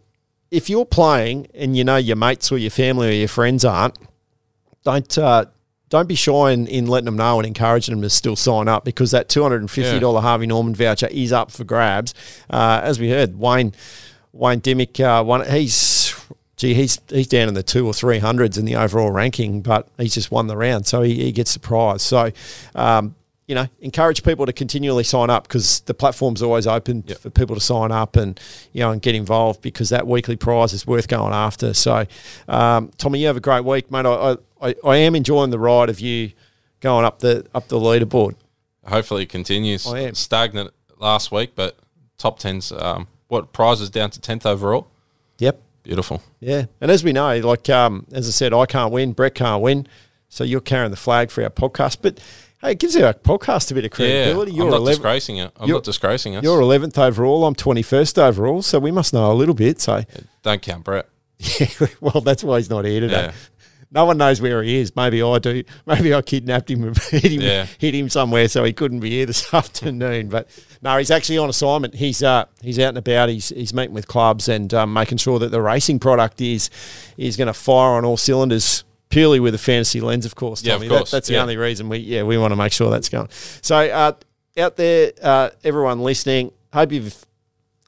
[0.50, 3.98] if you're playing and you know your mates or your family or your friends aren't,
[4.84, 5.46] don't uh,
[5.88, 8.84] don't be shy in, in letting them know and encouraging them to still sign up
[8.84, 12.14] because that two hundred and fifty dollar Harvey Norman voucher is up for grabs.
[12.50, 13.72] Uh, as we heard, Wayne
[14.32, 16.14] Wayne Dimech, uh, one he's
[16.56, 19.88] gee he's he's down in the two or three hundreds in the overall ranking, but
[19.98, 22.02] he's just won the round, so he, he gets the prize.
[22.02, 22.32] So.
[22.74, 23.14] Um,
[23.48, 27.18] you know, encourage people to continually sign up because the platform's always open Yep.
[27.18, 28.38] for people to sign up and
[28.72, 31.74] you know and get involved because that weekly prize is worth going after.
[31.74, 32.06] So,
[32.46, 34.06] um, Tommy, you have a great week, mate.
[34.06, 36.32] I, I, I am enjoying the ride of you
[36.80, 38.34] going up the up the leaderboard.
[38.86, 39.86] Hopefully, it continues.
[39.86, 40.14] I am.
[40.14, 41.78] Stagnant last week, but
[42.18, 42.70] top tens.
[42.70, 44.88] Um, what prizes down to tenth overall?
[45.38, 45.60] Yep.
[45.84, 46.22] Beautiful.
[46.40, 49.62] Yeah, and as we know, like um, as I said, I can't win, Brett can't
[49.62, 49.86] win,
[50.28, 51.98] so you're carrying the flag for our podcast.
[52.02, 52.20] But
[52.60, 54.52] hey, it gives our podcast a bit of credibility.
[54.52, 54.60] Yeah, credibility.
[54.62, 55.52] I'm not 11 disgracing it.
[55.58, 56.44] I'm not disgracing us.
[56.44, 57.44] You're eleventh overall.
[57.46, 59.80] I'm twenty first overall, so we must know a little bit.
[59.80, 60.02] So
[60.42, 61.08] Don't count Brett.
[61.60, 61.68] Yeah,
[62.00, 63.26] well, that's why he's not here today.
[63.26, 63.32] Yeah.
[63.90, 64.94] No one knows where he is.
[64.96, 65.62] Maybe I do.
[65.86, 67.66] Maybe I kidnapped him and hit him, Yeah.
[67.78, 70.28] hit him somewhere so he couldn't be here this afternoon.
[70.28, 70.48] But
[70.82, 71.94] no, he's actually on assignment.
[71.94, 73.28] He's uh, he's out and about.
[73.30, 76.68] He's he's meeting with clubs and um, making sure that the racing product is
[77.16, 78.84] is going to fire on all cylinders.
[79.10, 80.62] Purely with a fantasy lens, of course.
[80.62, 80.88] Yeah, of Tommy.
[80.88, 81.42] That- course, that's the yeah.
[81.42, 83.28] only reason we yeah we want to make sure that's going.
[83.62, 84.12] So uh,
[84.58, 87.24] out there, uh, everyone listening, hope you've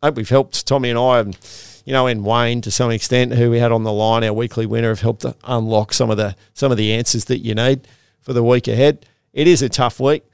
[0.03, 1.37] hope we've helped Tommy and I, and
[1.85, 4.67] you know, and Wayne to some extent, who we had on the line, our weekly
[4.67, 7.87] winner, have helped to unlock some of the some of the answers that you need
[8.21, 9.05] for the week ahead.
[9.33, 10.25] It is a tough week,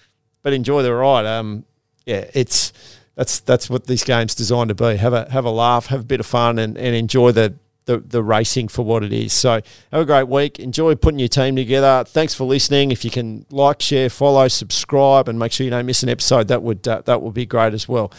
[0.42, 1.26] but enjoy the ride.
[1.26, 1.64] Um,
[2.04, 2.72] yeah, it's
[3.16, 4.96] that's that's what this game's designed to be.
[4.96, 7.54] Have a have a laugh, have a bit of fun, and, and enjoy the,
[7.86, 9.32] the the racing for what it is.
[9.32, 9.60] So
[9.92, 10.60] have a great week.
[10.60, 12.04] Enjoy putting your team together.
[12.06, 12.90] Thanks for listening.
[12.90, 16.48] If you can like, share, follow, subscribe, and make sure you don't miss an episode,
[16.48, 18.12] that would uh, that would be great as well.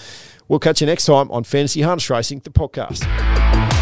[0.48, 3.77] We'll catch you next time on Fantasy Harness Racing, the podcast.